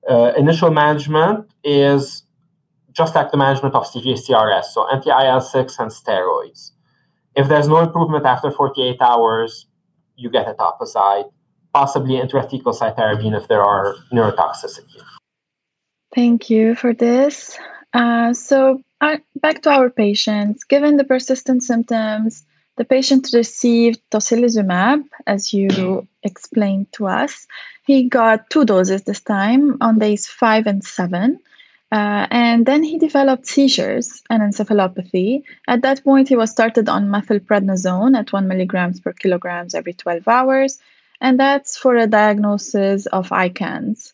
Uh, 0.09 0.33
initial 0.37 0.71
management 0.71 1.49
is 1.63 2.23
just 2.91 3.15
like 3.15 3.31
the 3.31 3.37
management 3.37 3.75
of 3.75 3.85
severe 3.85 4.15
CRS, 4.15 4.65
so 4.65 4.87
anti 4.91 5.09
IL 5.09 5.41
6 5.41 5.79
and 5.79 5.91
steroids. 5.91 6.71
If 7.35 7.47
there's 7.47 7.67
no 7.67 7.79
improvement 7.79 8.25
after 8.25 8.51
48 8.51 9.01
hours, 9.01 9.67
you 10.15 10.29
get 10.29 10.47
etoposide, 10.47 11.31
possibly 11.73 12.15
intrathecal 12.15 12.77
cytarabine 12.77 13.39
if 13.39 13.47
there 13.47 13.63
are 13.63 13.95
neurotoxicity. 14.11 15.01
Thank 16.13 16.49
you 16.49 16.75
for 16.75 16.93
this. 16.93 17.57
Uh, 17.93 18.33
so, 18.33 18.81
uh, 19.01 19.17
back 19.35 19.61
to 19.63 19.69
our 19.69 19.89
patients. 19.89 20.63
Given 20.63 20.97
the 20.97 21.03
persistent 21.03 21.63
symptoms, 21.63 22.45
the 22.79 22.85
patient 22.85 23.27
received 23.33 23.99
tocilizumab, 24.09 25.03
as 25.27 25.51
you 25.51 26.07
explained 26.23 26.87
to 26.93 27.07
us. 27.07 27.45
He 27.85 28.07
got 28.07 28.49
two 28.49 28.63
doses 28.63 29.03
this 29.03 29.19
time 29.19 29.77
on 29.81 29.99
days 29.99 30.27
five 30.27 30.65
and 30.65 30.81
seven. 30.81 31.39
Uh, 31.91 32.25
and 32.31 32.65
then 32.65 32.81
he 32.81 32.97
developed 32.97 33.47
seizures 33.47 34.23
and 34.29 34.41
encephalopathy. 34.41 35.43
At 35.67 35.81
that 35.81 36.01
point, 36.05 36.29
he 36.29 36.37
was 36.37 36.51
started 36.51 36.87
on 36.87 37.09
methylprednisone 37.09 38.17
at 38.17 38.31
one 38.31 38.47
milligrams 38.47 39.01
per 39.01 39.11
kilograms 39.11 39.75
every 39.75 39.93
12 39.93 40.25
hours, 40.25 40.79
and 41.19 41.37
that's 41.37 41.77
for 41.77 41.97
a 41.97 42.07
diagnosis 42.07 43.07
of 43.07 43.27
ICANS. 43.27 44.13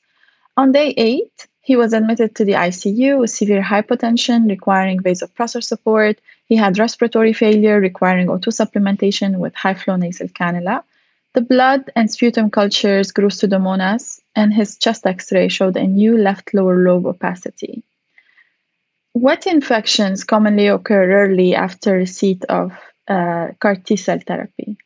On 0.57 0.71
day 0.71 0.91
eight, 0.97 1.47
he 1.61 1.75
was 1.75 1.93
admitted 1.93 2.33
to 2.35 2.45
the 2.45 2.53
ICU 2.53 3.19
with 3.19 3.29
severe 3.29 3.61
hypotension 3.61 4.49
requiring 4.49 5.01
vasopressor 5.01 5.63
support. 5.63 6.19
He 6.45 6.55
had 6.55 6.77
respiratory 6.77 7.33
failure 7.33 7.79
requiring 7.79 8.27
O2 8.27 8.47
supplementation 8.47 9.37
with 9.37 9.55
high 9.55 9.73
flow 9.73 9.95
nasal 9.95 10.27
cannula. 10.27 10.83
The 11.33 11.41
blood 11.41 11.91
and 11.95 12.09
sputum 12.09 12.49
cultures 12.49 13.11
grew 13.11 13.29
pseudomonas, 13.29 14.21
and 14.35 14.53
his 14.53 14.77
chest 14.77 15.05
x 15.05 15.31
ray 15.31 15.49
showed 15.49 15.75
a 15.75 15.87
new 15.87 16.17
left 16.17 16.53
lower 16.53 16.77
lobe 16.77 17.07
opacity. 17.07 17.83
What 19.13 19.47
infections 19.47 20.23
commonly 20.23 20.67
occur 20.67 21.11
early 21.23 21.55
after 21.55 21.93
receipt 21.93 22.43
of 22.45 22.73
uh, 23.07 23.47
CAR 23.59 23.75
T 23.75 23.95
cell 23.95 24.19
therapy? 24.25 24.77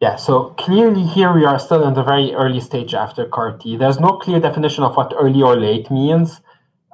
Yeah, 0.00 0.16
so 0.16 0.50
clearly 0.58 1.04
here 1.04 1.32
we 1.32 1.46
are 1.46 1.58
still 1.58 1.86
in 1.88 1.94
the 1.94 2.02
very 2.02 2.34
early 2.34 2.60
stage 2.60 2.94
after 2.94 3.24
CAR 3.26 3.56
T. 3.56 3.76
There's 3.76 3.98
no 3.98 4.18
clear 4.18 4.40
definition 4.40 4.84
of 4.84 4.94
what 4.96 5.14
early 5.16 5.40
or 5.40 5.56
late 5.56 5.90
means. 5.90 6.40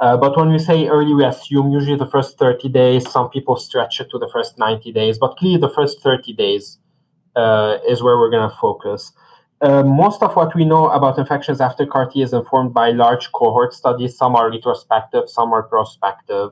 Uh, 0.02 0.16
but 0.16 0.36
when 0.36 0.50
we 0.50 0.58
say 0.58 0.88
early, 0.88 1.14
we 1.14 1.24
assume 1.24 1.70
usually 1.70 1.96
the 1.96 2.10
first 2.10 2.36
30 2.36 2.68
days. 2.70 3.08
Some 3.08 3.30
people 3.30 3.54
stretch 3.54 4.00
it 4.00 4.10
to 4.10 4.18
the 4.18 4.28
first 4.32 4.58
90 4.58 4.90
days, 4.90 5.16
but 5.16 5.36
clearly 5.36 5.60
the 5.60 5.70
first 5.70 6.02
30 6.02 6.32
days 6.32 6.78
uh, 7.36 7.78
is 7.88 8.02
where 8.02 8.18
we're 8.18 8.30
going 8.30 8.50
to 8.50 8.56
focus. 8.56 9.12
Uh, 9.60 9.84
most 9.84 10.20
of 10.20 10.34
what 10.34 10.56
we 10.56 10.64
know 10.64 10.88
about 10.88 11.18
infections 11.18 11.60
after 11.60 11.86
CAR 11.86 12.10
T 12.10 12.20
is 12.20 12.32
informed 12.32 12.74
by 12.74 12.90
large 12.90 13.30
cohort 13.30 13.72
studies. 13.72 14.16
Some 14.16 14.34
are 14.34 14.50
retrospective, 14.50 15.28
some 15.28 15.52
are 15.52 15.62
prospective. 15.62 16.50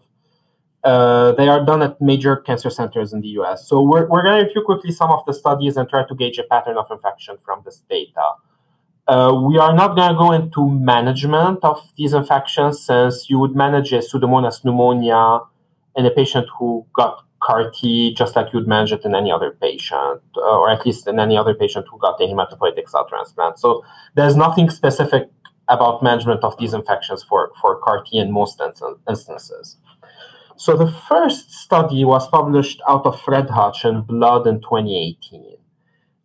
Uh, 0.84 1.32
they 1.32 1.48
are 1.48 1.64
done 1.64 1.82
at 1.82 2.00
major 2.00 2.36
cancer 2.36 2.70
centers 2.70 3.12
in 3.12 3.20
the 3.20 3.28
US. 3.40 3.66
So 3.66 3.82
we're, 3.82 4.06
we're 4.06 4.22
going 4.22 4.38
to 4.38 4.46
review 4.46 4.62
quickly 4.64 4.92
some 4.92 5.10
of 5.10 5.24
the 5.26 5.34
studies 5.34 5.76
and 5.76 5.88
try 5.88 6.06
to 6.06 6.14
gauge 6.14 6.38
a 6.38 6.44
pattern 6.44 6.76
of 6.76 6.86
infection 6.88 7.36
from 7.44 7.62
this 7.64 7.82
data. 7.90 8.34
Uh, 9.06 9.32
we 9.44 9.58
are 9.58 9.74
not 9.74 9.96
going 9.96 10.08
to 10.08 10.16
go 10.16 10.32
into 10.32 10.68
management 10.68 11.58
of 11.62 11.80
these 11.96 12.12
infections 12.12 12.84
since 12.84 13.28
you 13.28 13.38
would 13.38 13.56
manage 13.56 13.92
a 13.92 13.98
Pseudomonas 13.98 14.64
pneumonia 14.64 15.40
in 15.96 16.06
a 16.06 16.10
patient 16.10 16.46
who 16.58 16.86
got 16.94 17.24
CAR 17.42 17.70
T 17.70 18.14
just 18.14 18.36
like 18.36 18.52
you'd 18.52 18.68
manage 18.68 18.92
it 18.92 19.04
in 19.04 19.14
any 19.14 19.32
other 19.32 19.50
patient, 19.60 20.20
uh, 20.36 20.58
or 20.58 20.70
at 20.70 20.84
least 20.84 21.08
in 21.08 21.18
any 21.18 21.36
other 21.36 21.54
patient 21.54 21.86
who 21.90 21.98
got 21.98 22.20
a 22.20 22.24
hematopoietic 22.24 22.88
cell 22.88 23.06
transplant. 23.08 23.58
So 23.58 23.82
there's 24.14 24.36
nothing 24.36 24.70
specific 24.70 25.30
about 25.68 26.02
management 26.02 26.44
of 26.44 26.58
these 26.58 26.74
infections 26.74 27.22
for, 27.22 27.50
for 27.60 27.80
CAR 27.80 28.04
T 28.04 28.18
in 28.18 28.32
most 28.32 28.60
instances. 29.08 29.76
So 30.56 30.76
the 30.76 30.92
first 30.92 31.50
study 31.52 32.04
was 32.04 32.28
published 32.28 32.82
out 32.86 33.06
of 33.06 33.18
Fred 33.20 33.48
Hutch 33.48 33.84
in 33.84 34.02
Blood 34.02 34.46
in 34.46 34.60
2018. 34.60 35.49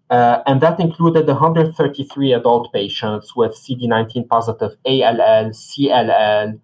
Uh, 0.10 0.44
and 0.46 0.62
that 0.62 0.80
included 0.80 1.28
133 1.28 2.34
adult 2.34 2.72
patients 2.72 3.36
with 3.36 3.54
CD19 3.54 4.28
positive 4.28 4.76
ALL, 4.86 5.50
CLL, 5.50 6.60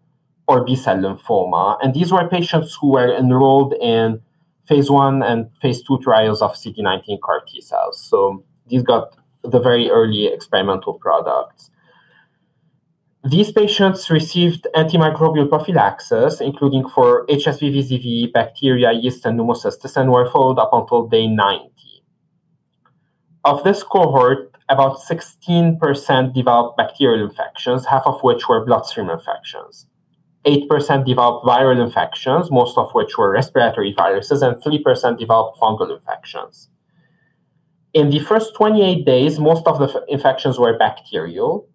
or 0.47 0.63
B 0.63 0.75
cell 0.75 0.97
lymphoma. 0.97 1.77
And 1.81 1.93
these 1.93 2.11
were 2.11 2.27
patients 2.27 2.77
who 2.79 2.91
were 2.91 3.15
enrolled 3.15 3.73
in 3.73 4.21
phase 4.67 4.89
one 4.91 5.23
and 5.23 5.49
phase 5.61 5.81
two 5.81 5.97
trials 5.99 6.41
of 6.41 6.53
CD19 6.53 7.19
CAR 7.21 7.41
T 7.47 7.61
cells. 7.61 7.99
So 8.01 8.43
these 8.67 8.83
got 8.83 9.15
the 9.43 9.59
very 9.59 9.89
early 9.89 10.27
experimental 10.27 10.93
products. 10.93 11.71
These 13.23 13.51
patients 13.51 14.09
received 14.09 14.67
antimicrobial 14.75 15.47
prophylaxis, 15.47 16.41
including 16.41 16.89
for 16.89 17.25
HSV, 17.27 17.75
VZV, 17.75 18.33
bacteria, 18.33 18.91
yeast, 18.93 19.25
and 19.25 19.39
pneumocystis, 19.39 19.95
and 19.95 20.11
were 20.11 20.29
followed 20.29 20.57
up 20.57 20.71
until 20.73 21.07
day 21.07 21.27
90. 21.27 21.70
Of 23.43 23.63
this 23.63 23.83
cohort, 23.83 24.55
about 24.69 24.99
16% 24.99 26.33
developed 26.33 26.77
bacterial 26.77 27.27
infections, 27.27 27.85
half 27.87 28.03
of 28.05 28.21
which 28.21 28.47
were 28.47 28.63
bloodstream 28.65 29.09
infections. 29.09 29.87
8% 30.45 31.05
developed 31.05 31.45
viral 31.45 31.83
infections, 31.83 32.49
most 32.49 32.77
of 32.77 32.91
which 32.93 33.17
were 33.17 33.31
respiratory 33.31 33.93
viruses, 33.93 34.41
and 34.41 34.55
3% 34.57 35.19
developed 35.19 35.59
fungal 35.59 35.95
infections. 35.95 36.69
In 37.93 38.09
the 38.09 38.19
first 38.19 38.55
28 38.55 39.05
days, 39.05 39.39
most 39.39 39.67
of 39.67 39.77
the 39.77 39.87
f- 39.87 40.03
infections 40.07 40.57
were 40.57 40.77
bacterial, 40.77 41.67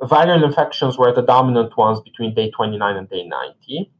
Viral 0.00 0.42
infections 0.42 0.96
were 0.96 1.12
the 1.12 1.20
dominant 1.22 1.76
ones 1.76 2.00
between 2.00 2.34
day 2.34 2.50
29 2.50 2.96
and 2.96 3.08
day 3.08 3.26
90. 3.26 3.92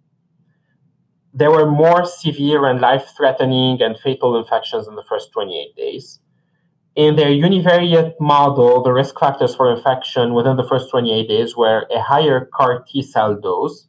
There 1.35 1.51
were 1.51 1.71
more 1.71 2.07
severe 2.07 2.65
and 2.65 2.81
life 2.81 3.13
threatening 3.15 3.83
and 3.83 3.99
fatal 3.99 4.39
infections 4.39 4.89
in 4.89 4.95
the 4.95 5.05
first 5.07 5.31
28 5.33 5.77
days. 5.77 6.21
In 6.97 7.17
their 7.17 7.29
univariate 7.31 8.15
model, 8.21 8.83
the 8.83 8.93
risk 8.93 9.19
factors 9.19 9.55
for 9.55 9.75
infection 9.75 10.35
within 10.35 10.57
the 10.57 10.67
first 10.67 10.91
28 10.91 11.29
days 11.29 11.57
were 11.57 11.87
a 11.95 12.01
higher 12.01 12.51
CAR 12.53 12.83
T 12.83 13.03
cell 13.03 13.35
dose, 13.35 13.87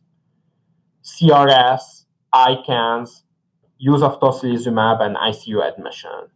CRS, 1.04 2.06
ICANS, 2.34 3.24
use 3.78 4.04
of 4.04 4.20
tocilizumab, 4.20 5.02
and 5.02 5.16
ICU 5.16 5.68
admission. 5.68 6.30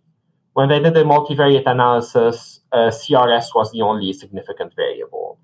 When 0.54 0.70
they 0.70 0.80
did 0.80 0.98
a 0.98 1.04
multivariate 1.04 1.68
analysis, 1.68 2.62
uh, 2.72 2.90
CRS 2.90 3.54
was 3.54 3.72
the 3.72 3.82
only 3.82 4.12
significant 4.14 4.74
variable 4.76 5.40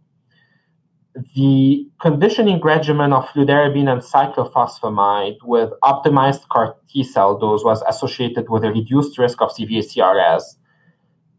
the 1.36 1.88
conditioning 2.00 2.60
regimen 2.62 3.12
of 3.14 3.28
fludarabine 3.30 3.92
and 3.92 4.02
cyclophosphamide 4.02 5.38
with 5.44 5.72
optimized 5.84 6.48
CAR 6.50 6.76
T 6.88 7.04
cell 7.04 7.38
dose 7.38 7.64
was 7.64 7.84
associated 7.88 8.50
with 8.50 8.64
a 8.64 8.72
reduced 8.72 9.18
risk 9.18 9.42
of 9.42 9.52
severe 9.52 9.82
CRS 9.82 10.56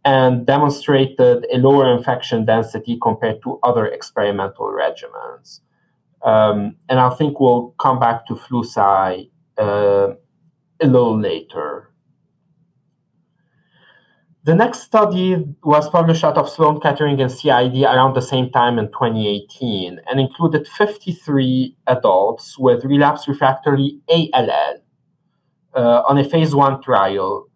and 0.04 0.46
demonstrated 0.46 1.46
a 1.52 1.58
lower 1.58 1.96
infection 1.96 2.44
density 2.44 2.98
compared 3.00 3.42
to 3.42 3.58
other 3.62 3.86
experimental 3.86 4.66
regimens. 4.66 5.60
Um, 6.22 6.76
and 6.88 6.98
I 6.98 7.10
think 7.10 7.40
we'll 7.40 7.74
come 7.80 7.98
back 7.98 8.26
to 8.26 8.36
flu-cy 8.36 9.28
uh, 9.58 10.14
a 10.80 10.86
little 10.86 11.18
later. 11.18 11.92
The 14.44 14.56
next 14.56 14.80
study 14.80 15.36
was 15.62 15.88
published 15.88 16.24
out 16.24 16.36
of 16.36 16.48
Sloan 16.48 16.80
Kettering 16.80 17.20
and 17.20 17.30
CID 17.30 17.84
around 17.84 18.14
the 18.14 18.22
same 18.22 18.50
time 18.50 18.76
in 18.76 18.86
2018 18.86 20.00
and 20.10 20.18
included 20.18 20.66
53 20.66 21.76
adults 21.86 22.58
with 22.58 22.84
relapse 22.84 23.28
refractory 23.28 24.00
ALL 24.08 24.82
uh, 25.74 26.02
on 26.08 26.18
a 26.18 26.24
phase 26.24 26.56
one 26.56 26.82
trial. 26.82 27.46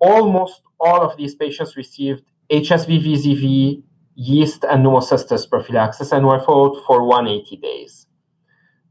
Almost 0.00 0.60
all 0.82 1.00
of 1.02 1.16
these 1.16 1.34
patients 1.34 1.76
received 1.76 2.22
HSV 2.50 2.90
VZV, 3.06 3.82
yeast, 4.14 4.64
and 4.64 4.84
pneumocystis 4.84 5.48
prophylaxis 5.48 6.12
and 6.12 6.26
were 6.26 6.40
followed 6.40 6.82
for 6.86 7.02
180 7.04 7.56
days. 7.56 8.06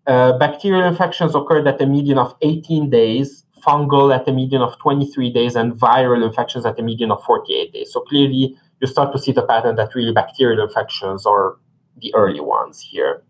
Uh, 0.07 0.37
bacterial 0.37 0.87
infections 0.87 1.35
occurred 1.35 1.67
at 1.67 1.81
a 1.81 1.85
median 1.85 2.17
of 2.17 2.35
18 2.41 2.89
days 2.89 3.45
fungal 3.61 4.13
at 4.13 4.27
a 4.27 4.33
median 4.33 4.61
of 4.61 4.77
23 4.79 5.31
days 5.31 5.55
and 5.55 5.73
viral 5.73 6.25
infections 6.25 6.65
at 6.65 6.79
a 6.79 6.81
median 6.81 7.11
of 7.11 7.23
48 7.23 7.71
days. 7.71 7.93
So 7.93 8.01
clearly, 8.01 8.57
you 8.79 8.87
start 8.87 9.11
to 9.13 9.19
see 9.19 9.31
the 9.31 9.45
pattern 9.45 9.75
that 9.75 9.93
really 9.95 10.11
bacterial 10.11 10.63
infections 10.63 11.25
are 11.25 11.57
the 12.01 12.13
early 12.15 12.39
ones 12.39 12.81
here. 12.81 13.23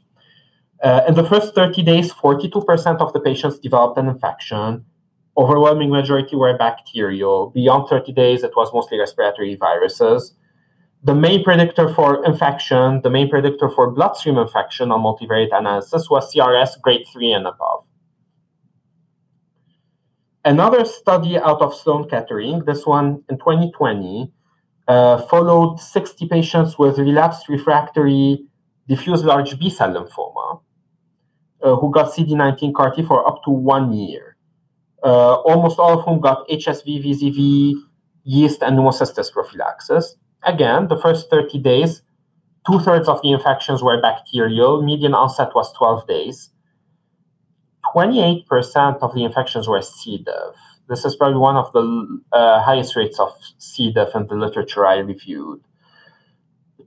Uh, 0.82 1.02
in 1.08 1.16
the 1.16 1.24
first 1.24 1.54
30 1.54 1.84
days, 1.84 2.12
42% 2.14 3.02
of 3.02 3.14
the 3.14 3.20
patients 3.20 3.60
developed 3.60 4.00
an 4.00 4.08
infection. 4.08 4.86
Overwhelming 5.38 5.90
majority 5.90 6.36
were 6.36 6.58
bacterial. 6.58 7.52
Beyond 7.52 7.88
30 7.88 8.12
days, 8.12 8.44
it 8.44 8.52
was 8.56 8.74
mostly 8.74 9.00
respiratory 9.00 9.56
viruses. 9.56 10.36
The 11.04 11.16
main 11.16 11.44
predictor 11.44 11.92
for 11.94 12.24
infection, 12.26 13.02
the 13.02 13.10
main 13.10 13.30
predictor 13.30 13.70
for 13.70 13.90
bloodstream 13.90 14.38
infection 14.38 14.92
on 14.92 15.02
multivariate 15.02 15.50
analysis 15.52 16.10
was 16.10 16.32
CRS 16.32 16.80
grade 16.82 17.06
3 17.12 17.32
and 17.32 17.48
above. 17.48 17.86
Another 20.44 20.86
study 20.86 21.38
out 21.38 21.62
of 21.62 21.74
Sloan 21.74 22.10
Kettering, 22.10 22.66
this 22.66 22.86
one 22.86 23.24
in 23.30 23.38
2020, 23.38 24.32
uh, 24.88 25.22
followed 25.28 25.80
60 25.80 26.28
patients 26.28 26.78
with 26.78 26.98
relapsed 26.98 27.48
refractory 27.48 28.46
diffuse 28.88 29.24
large 29.24 29.58
B 29.60 29.70
cell 29.70 29.94
lymphoma 29.94 30.62
uh, 31.64 31.76
who 31.76 31.92
got 31.92 32.12
CD19 32.12 32.74
CAR 32.74 32.94
T 32.94 33.04
for 33.04 33.28
up 33.28 33.44
to 33.44 33.52
one 33.52 33.94
year. 33.94 34.31
Uh, 35.04 35.36
almost 35.36 35.80
all 35.80 36.00
of 36.00 36.06
whom 36.06 36.20
got 36.20 36.48
HSV, 36.48 37.04
VZV, 37.04 37.74
yeast, 38.24 38.62
and 38.62 38.78
pneumocystis 38.78 39.32
prophylaxis. 39.32 40.16
Again, 40.44 40.88
the 40.88 40.98
first 40.98 41.30
30 41.30 41.60
days, 41.60 42.02
two 42.70 42.80
thirds 42.80 43.08
of 43.08 43.22
the 43.22 43.32
infections 43.32 43.82
were 43.82 44.02
bacterial. 44.02 44.82
Median 44.82 45.14
onset 45.14 45.50
was 45.56 45.74
12 45.74 46.08
days. 46.08 46.50
28% 47.96 49.00
of 49.02 49.14
the 49.14 49.24
infections 49.24 49.68
were 49.68 49.82
C. 49.82 50.18
diff. 50.18 50.56
This 50.88 51.06
is 51.06 51.16
probably 51.16 51.40
one 51.40 51.56
of 51.56 51.72
the 51.74 52.22
uh, 52.32 52.62
highest 52.62 52.96
rates 52.96 53.20
of 53.20 53.34
C. 53.58 53.92
diff 53.92 54.16
in 54.16 54.28
the 54.28 54.36
literature 54.36 54.86
I 54.86 54.98
reviewed. 54.98 55.62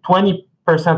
20% 0.06 0.44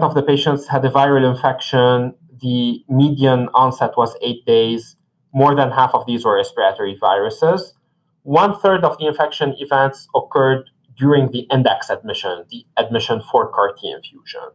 of 0.02 0.14
the 0.14 0.22
patients 0.22 0.68
had 0.68 0.84
a 0.84 0.90
viral 0.90 1.28
infection. 1.34 2.14
The 2.40 2.84
median 2.88 3.48
onset 3.54 3.92
was 3.96 4.16
eight 4.22 4.44
days. 4.44 4.96
More 5.36 5.54
than 5.54 5.70
half 5.70 5.94
of 5.94 6.06
these 6.06 6.24
were 6.24 6.36
respiratory 6.36 6.96
viruses. 6.98 7.74
One 8.22 8.58
third 8.58 8.84
of 8.84 8.96
the 8.96 9.06
infection 9.06 9.54
events 9.58 10.08
occurred 10.14 10.70
during 10.96 11.30
the 11.30 11.40
index 11.52 11.90
admission, 11.90 12.44
the 12.50 12.64
admission 12.78 13.20
for 13.20 13.52
CAR 13.52 13.74
T 13.74 13.90
infusion. 13.90 14.48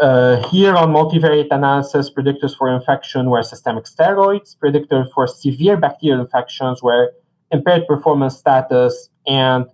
Uh, 0.00 0.48
here 0.48 0.76
on 0.76 0.92
multivariate 0.92 1.48
analysis, 1.50 2.08
predictors 2.08 2.56
for 2.56 2.72
infection 2.72 3.30
were 3.30 3.42
systemic 3.42 3.84
steroids, 3.84 4.56
predictors 4.56 5.12
for 5.12 5.26
severe 5.26 5.76
bacterial 5.76 6.20
infections 6.20 6.80
were 6.84 7.10
impaired 7.50 7.84
performance 7.88 8.36
status 8.36 9.08
and 9.26 9.66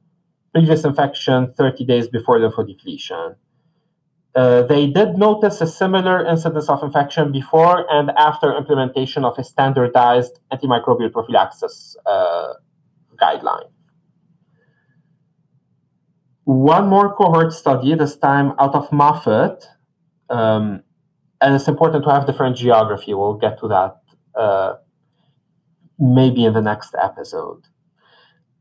previous 0.55 0.83
infection 0.87 1.53
30 1.59 1.85
days 1.85 2.09
before 2.09 2.39
lymphodepletion. 2.39 3.37
Uh, 4.37 4.61
they 4.63 4.87
did 4.87 5.17
notice 5.17 5.63
a 5.63 5.67
similar 5.67 6.23
incidence 6.27 6.69
of 6.69 6.83
infection 6.83 7.33
before 7.33 7.87
and 7.91 8.11
after 8.19 8.55
implementation 8.55 9.25
of 9.25 9.39
a 9.39 9.43
standardized 9.43 10.41
antimicrobial 10.53 11.11
prophylaxis 11.11 11.97
uh, 12.05 12.53
guideline. 13.17 13.71
One 16.45 16.87
more 16.89 17.15
cohort 17.17 17.55
study, 17.55 17.95
this 17.95 18.15
time 18.17 18.53
out 18.59 18.75
of 18.75 18.93
Moffitt, 18.93 19.65
um, 20.29 20.83
and 21.41 21.55
it's 21.55 21.67
important 21.67 22.05
to 22.05 22.11
have 22.11 22.27
different 22.27 22.59
geography. 22.59 23.15
We'll 23.15 23.39
get 23.39 23.59
to 23.61 23.69
that 23.69 23.97
uh, 24.39 24.75
maybe 25.99 26.45
in 26.45 26.53
the 26.53 26.61
next 26.61 26.95
episode. 27.03 27.63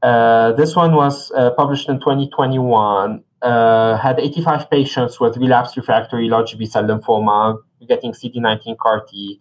Uh, 0.01 0.53
this 0.53 0.73
one 0.73 0.95
was 0.95 1.31
uh, 1.31 1.51
published 1.51 1.89
in 1.89 1.99
2021. 1.99 3.23
Uh, 3.45 3.95
had 3.97 4.19
85 4.19 4.71
patients 4.71 5.19
with 5.19 5.37
relapsed 5.37 5.77
refractory 5.77 6.27
large 6.27 6.57
B 6.57 6.65
cell 6.65 6.83
lymphoma 6.83 7.59
getting 7.87 8.11
CD19 8.11 8.75
CAR 8.79 9.05
T. 9.05 9.39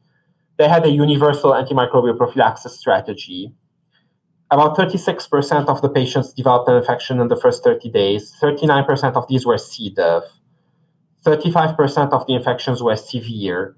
they 0.59 0.69
had 0.69 0.85
a 0.85 0.91
universal 0.91 1.53
antimicrobial 1.53 2.15
prophylaxis 2.15 2.79
strategy. 2.79 3.55
About 4.51 4.77
36% 4.77 5.69
of 5.69 5.81
the 5.81 5.89
patients 5.89 6.35
developed 6.35 6.69
an 6.69 6.77
infection 6.77 7.19
in 7.19 7.29
the 7.29 7.37
first 7.37 7.65
30 7.65 7.91
days. 7.91 8.37
39% 8.43 9.15
of 9.15 9.27
these 9.27 9.47
were 9.47 9.57
C. 9.57 9.89
diff. 9.89 10.25
35% 11.25 12.13
of 12.13 12.27
the 12.27 12.35
infections 12.35 12.83
were 12.83 12.97
severe. 12.97 13.75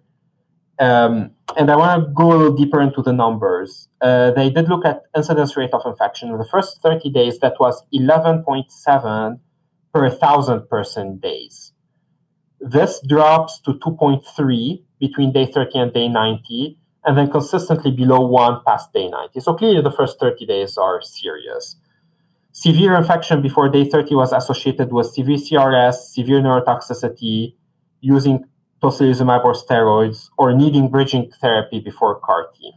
Um, 0.81 1.31
and 1.57 1.71
I 1.71 1.77
want 1.77 2.03
to 2.03 2.11
go 2.13 2.33
a 2.33 2.37
little 2.37 2.57
deeper 2.57 2.81
into 2.81 3.01
the 3.01 3.13
numbers. 3.13 3.89
Uh, 4.01 4.33
they 4.33 4.51
did 4.51 4.69
look 4.69 4.85
at 4.85 5.03
incidence 5.17 5.57
rate 5.57 5.71
of 5.73 5.83
infection. 5.87 6.31
In 6.31 6.39
the 6.39 6.45
first 6.45 6.83
30 6.83 7.11
days, 7.11 7.39
that 7.39 7.55
was 7.61 7.81
11.7 7.95 9.39
per 9.97 10.09
1,000 10.09 10.69
person 10.69 11.17
days. 11.17 11.73
This 12.61 13.01
drops 13.09 13.59
to 13.61 13.73
2.3 13.73 14.83
between 15.01 15.33
day 15.33 15.47
30 15.47 15.79
and 15.79 15.93
day 15.95 16.09
90, 16.09 16.79
and 17.05 17.17
then 17.17 17.31
consistently 17.31 17.91
below 17.91 18.21
1 18.21 18.61
past 18.67 18.93
day 18.93 19.09
90. 19.09 19.41
So 19.41 19.55
clearly, 19.55 19.81
the 19.81 19.91
first 19.91 20.21
30 20.21 20.45
days 20.45 20.77
are 20.77 21.01
serious. 21.01 21.77
Severe 22.53 22.95
infection 22.95 23.41
before 23.41 23.71
day 23.71 23.89
30 23.89 24.15
was 24.17 24.33
associated 24.33 24.93
with 24.93 25.07
severe 25.07 25.39
CRS, 25.39 25.95
severe 26.13 26.41
neurotoxicity, 26.43 27.55
using 28.01 28.45
tocilizumab 28.83 29.45
or 29.45 29.55
steroids, 29.55 30.29
or 30.37 30.53
needing 30.53 30.91
bridging 30.91 31.31
therapy 31.41 31.81
before 31.81 32.21
CAR 32.21 32.49
T. 32.55 32.73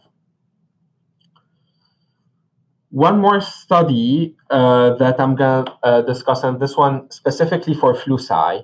One 2.89 3.19
more 3.19 3.39
study 3.41 4.35
uh, 4.49 4.95
that 4.95 5.19
I'm 5.19 5.35
going 5.35 5.65
to 5.65 5.73
uh, 5.83 6.01
discuss, 6.01 6.43
and 6.43 6.59
this 6.59 6.75
one 6.75 7.09
specifically 7.11 7.75
for 7.75 7.93
flu-cy. 7.93 8.63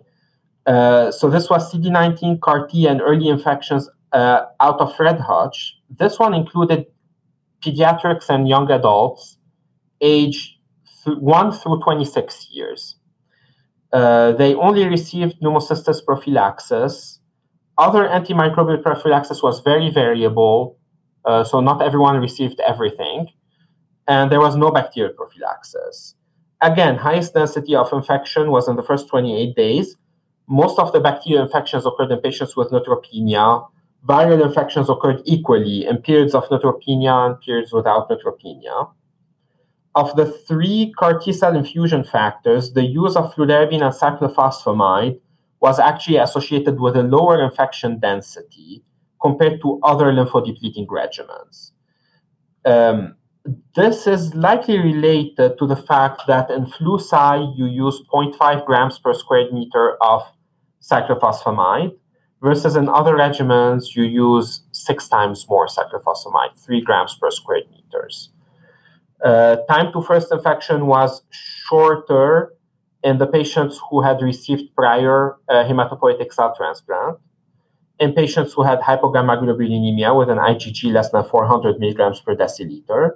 Uh, 0.65 1.11
so 1.11 1.29
this 1.29 1.49
was 1.49 1.71
CD19 1.71 2.41
CAR 2.41 2.67
T 2.67 2.87
and 2.87 3.01
early 3.01 3.27
infections 3.27 3.87
uh, 4.13 4.45
out 4.59 4.79
of 4.79 4.95
Fred 4.95 5.19
Hutch. 5.19 5.77
This 5.89 6.17
one 6.17 6.33
included 6.33 6.87
pediatrics 7.63 8.29
and 8.29 8.47
young 8.47 8.71
adults 8.71 9.37
age 10.01 10.59
th- 11.03 11.17
1 11.17 11.51
through 11.51 11.81
26 11.81 12.49
years. 12.51 12.95
Uh, 13.93 14.31
they 14.31 14.55
only 14.55 14.85
received 14.87 15.39
pneumocystis 15.41 16.03
prophylaxis 16.03 17.19
other 17.77 18.07
antimicrobial 18.07 18.81
prophylaxis 18.81 19.43
was 19.43 19.59
very 19.59 19.89
variable, 19.89 20.77
uh, 21.25 21.43
so 21.43 21.59
not 21.59 21.81
everyone 21.81 22.17
received 22.17 22.59
everything, 22.61 23.27
and 24.07 24.31
there 24.31 24.39
was 24.39 24.55
no 24.55 24.71
bacterial 24.71 25.13
prophylaxis. 25.13 26.15
Again, 26.61 26.97
highest 26.97 27.33
density 27.33 27.75
of 27.75 27.91
infection 27.91 28.51
was 28.51 28.67
in 28.67 28.75
the 28.75 28.83
first 28.83 29.07
28 29.09 29.55
days. 29.55 29.97
Most 30.47 30.79
of 30.79 30.93
the 30.93 30.99
bacterial 30.99 31.43
infections 31.43 31.85
occurred 31.85 32.11
in 32.11 32.19
patients 32.19 32.55
with 32.55 32.69
neutropenia. 32.69 33.67
Viral 34.07 34.45
infections 34.45 34.89
occurred 34.89 35.21
equally 35.25 35.85
in 35.85 35.97
periods 35.97 36.35
of 36.35 36.47
neutropenia 36.49 37.25
and 37.25 37.41
periods 37.41 37.73
without 37.73 38.09
neutropenia. 38.09 38.91
Of 39.95 40.15
the 40.15 40.25
three 40.25 40.93
CAR 40.97 41.19
T 41.19 41.33
cell 41.33 41.55
infusion 41.55 42.03
factors, 42.03 42.73
the 42.73 42.85
use 42.85 43.15
of 43.15 43.33
fludarabine 43.33 43.81
and 43.81 43.93
cyclophosphamide 43.93 45.19
was 45.61 45.79
actually 45.79 46.17
associated 46.17 46.79
with 46.79 46.95
a 46.95 47.03
lower 47.03 47.43
infection 47.43 47.99
density 47.99 48.83
compared 49.21 49.61
to 49.61 49.79
other 49.83 50.11
lymphodepleting 50.11 50.85
regimens. 50.87 51.71
Um, 52.65 53.15
this 53.75 54.07
is 54.07 54.33
likely 54.33 54.79
related 54.79 55.57
to 55.59 55.67
the 55.67 55.75
fact 55.75 56.23
that 56.27 56.49
in 56.49 56.65
flu-cy 56.65 57.37
you 57.55 57.65
use 57.65 58.01
0.5 58.11 58.65
grams 58.65 58.97
per 58.99 59.13
square 59.13 59.51
meter 59.51 59.97
of 60.01 60.23
cyclophosphamide, 60.81 61.95
versus 62.41 62.75
in 62.75 62.87
other 62.89 63.15
regimens 63.15 63.95
you 63.95 64.03
use 64.03 64.63
six 64.71 65.07
times 65.07 65.45
more 65.49 65.67
cyclophosphamide, 65.67 66.57
three 66.57 66.81
grams 66.81 67.17
per 67.19 67.31
square 67.31 67.61
meters. 67.71 68.29
Uh, 69.23 69.57
time 69.69 69.91
to 69.93 70.01
first 70.01 70.31
infection 70.31 70.85
was 70.87 71.21
shorter 71.67 72.53
in 73.03 73.17
the 73.17 73.27
patients 73.27 73.79
who 73.89 74.01
had 74.01 74.21
received 74.21 74.63
prior 74.75 75.37
uh, 75.49 75.63
hematopoietic 75.63 76.33
cell 76.33 76.53
transplant, 76.55 77.17
in 77.99 78.13
patients 78.13 78.53
who 78.53 78.63
had 78.63 78.79
hypogammaglobulinemia 78.81 80.17
with 80.17 80.29
an 80.29 80.37
IgG 80.37 80.91
less 80.91 81.09
than 81.11 81.23
400 81.23 81.79
milligrams 81.79 82.19
per 82.19 82.35
deciliter, 82.35 83.11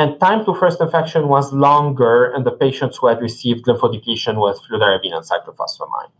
and 0.00 0.18
time 0.18 0.46
to 0.46 0.54
first 0.54 0.80
infection 0.80 1.28
was 1.28 1.52
longer 1.52 2.32
in 2.34 2.42
the 2.44 2.50
patients 2.50 2.96
who 2.96 3.06
had 3.08 3.20
received 3.20 3.66
lymphodepletion 3.66 4.40
with 4.40 4.58
fludarabine 4.62 5.14
and 5.14 5.26
cyclophosphamide. 5.30 6.12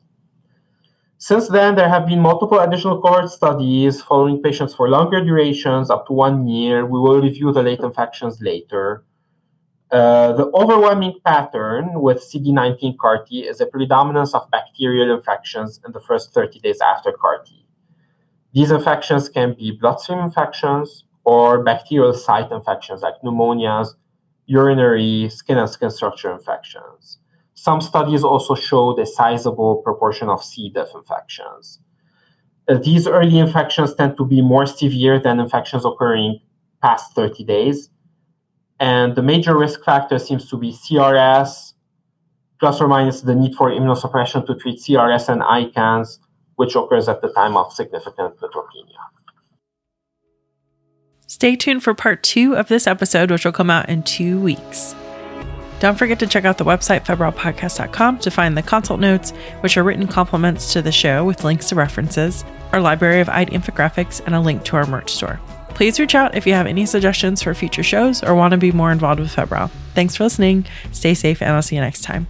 Since 1.17 1.49
then, 1.49 1.77
there 1.77 1.89
have 1.89 2.07
been 2.07 2.21
multiple 2.21 2.61
additional 2.61 3.01
cohort 3.01 3.31
studies 3.31 4.03
following 4.03 4.43
patients 4.43 4.75
for 4.75 4.91
longer 4.91 5.25
durations, 5.25 5.89
up 5.89 6.07
to 6.09 6.13
one 6.13 6.47
year. 6.47 6.85
We 6.85 6.99
will 6.99 7.23
review 7.23 7.53
the 7.53 7.63
late 7.63 7.81
infections 7.81 8.43
later. 8.43 9.03
Uh, 9.91 10.35
the 10.35 10.51
overwhelming 10.53 11.15
pattern 11.25 12.03
with 12.03 12.19
CD19 12.19 12.99
CAR 12.99 13.25
T 13.25 13.49
is 13.49 13.63
a 13.63 13.67
predominance 13.67 14.35
of 14.35 14.51
bacterial 14.51 15.17
infections 15.17 15.81
in 15.87 15.93
the 15.93 16.01
first 16.01 16.35
30 16.35 16.61
days 16.61 16.83
after 16.83 17.13
CAR 17.13 17.45
T. 17.47 17.65
These 18.53 18.73
infections 18.73 19.31
can 19.31 19.55
be 19.55 19.71
bloodstream 19.71 20.19
infections 20.19 21.05
or 21.25 21.63
bacterial 21.63 22.13
site 22.15 22.51
infections 22.51 23.03
like 23.03 23.15
pneumonias, 23.23 23.89
urinary, 24.47 25.29
skin 25.29 25.59
and 25.59 25.71
skin 25.71 25.91
structure 25.91 26.33
infections. 26.33 27.19
Some 27.55 27.81
studies 27.81 28.25
also 28.25 28.55
showed 28.55 28.99
a 28.99 29.07
sizable 29.07 29.77
proportion 29.83 30.29
of 30.29 30.43
C. 30.43 30.71
diff 30.71 30.89
infections. 30.95 31.81
Uh, 32.69 32.79
these 32.79 33.07
early 33.07 33.39
infections 33.39 33.95
tend 33.95 34.17
to 34.17 34.25
be 34.25 34.41
more 34.41 34.67
severe 34.67 35.19
than 35.19 35.41
infections 35.41 35.85
occurring 35.85 36.41
past 36.81 37.15
30 37.15 37.45
days 37.45 37.91
and 38.81 39.15
the 39.15 39.23
major 39.23 39.57
risk 39.57 39.85
factor 39.85 40.19
seems 40.19 40.49
to 40.49 40.57
be 40.57 40.73
CRS, 40.73 41.75
plus 42.59 42.81
or 42.81 42.89
minus 42.89 43.21
the 43.21 43.35
need 43.35 43.55
for 43.55 43.71
immunosuppression 43.71 44.47
to 44.47 44.55
treat 44.55 44.81
CRS 44.81 45.29
and 45.29 45.43
ICANS, 45.43 46.19
which 46.57 46.75
occurs 46.75 47.07
at 47.07 47.21
the 47.21 47.29
time 47.29 47.59
of 47.59 47.73
significant 47.75 48.39
neutropenia. 48.41 49.03
Stay 51.31 51.55
tuned 51.55 51.81
for 51.81 51.95
part 51.95 52.25
two 52.25 52.57
of 52.57 52.67
this 52.67 52.89
episode, 52.89 53.31
which 53.31 53.45
will 53.45 53.53
come 53.53 53.71
out 53.71 53.89
in 53.89 54.03
two 54.03 54.41
weeks. 54.41 54.97
Don't 55.79 55.97
forget 55.97 56.19
to 56.19 56.27
check 56.27 56.45
out 56.45 56.59
the 56.59 56.65
website 56.65 57.07
febrilepodcast.com 57.07 58.19
to 58.19 58.31
find 58.33 58.59
the 58.59 58.63
consult 58.63 58.99
notes, 58.99 59.31
which 59.61 59.77
are 59.77 59.85
written 59.85 60.09
complements 60.09 60.73
to 60.73 60.83
the 60.83 60.91
show 60.91 61.25
with 61.25 61.45
links 61.45 61.69
to 61.69 61.77
references, 61.77 62.45
our 62.73 62.81
library 62.81 63.21
of 63.21 63.29
ID 63.29 63.57
infographics, 63.57 64.21
and 64.27 64.35
a 64.35 64.41
link 64.41 64.65
to 64.65 64.75
our 64.75 64.87
merch 64.87 65.13
store. 65.13 65.39
Please 65.69 66.01
reach 66.01 66.17
out 66.17 66.35
if 66.35 66.49
you 66.49 66.53
have 66.53 66.67
any 66.67 66.85
suggestions 66.85 67.45
for 67.45 67.55
future 67.55 67.85
shows 67.85 68.25
or 68.25 68.35
want 68.35 68.51
to 68.51 68.59
be 68.59 68.73
more 68.73 68.91
involved 68.91 69.21
with 69.21 69.31
Febrile. 69.31 69.71
Thanks 69.95 70.17
for 70.17 70.25
listening. 70.25 70.67
Stay 70.91 71.15
safe, 71.15 71.41
and 71.41 71.53
I'll 71.53 71.63
see 71.63 71.77
you 71.77 71.81
next 71.81 72.03
time. 72.03 72.27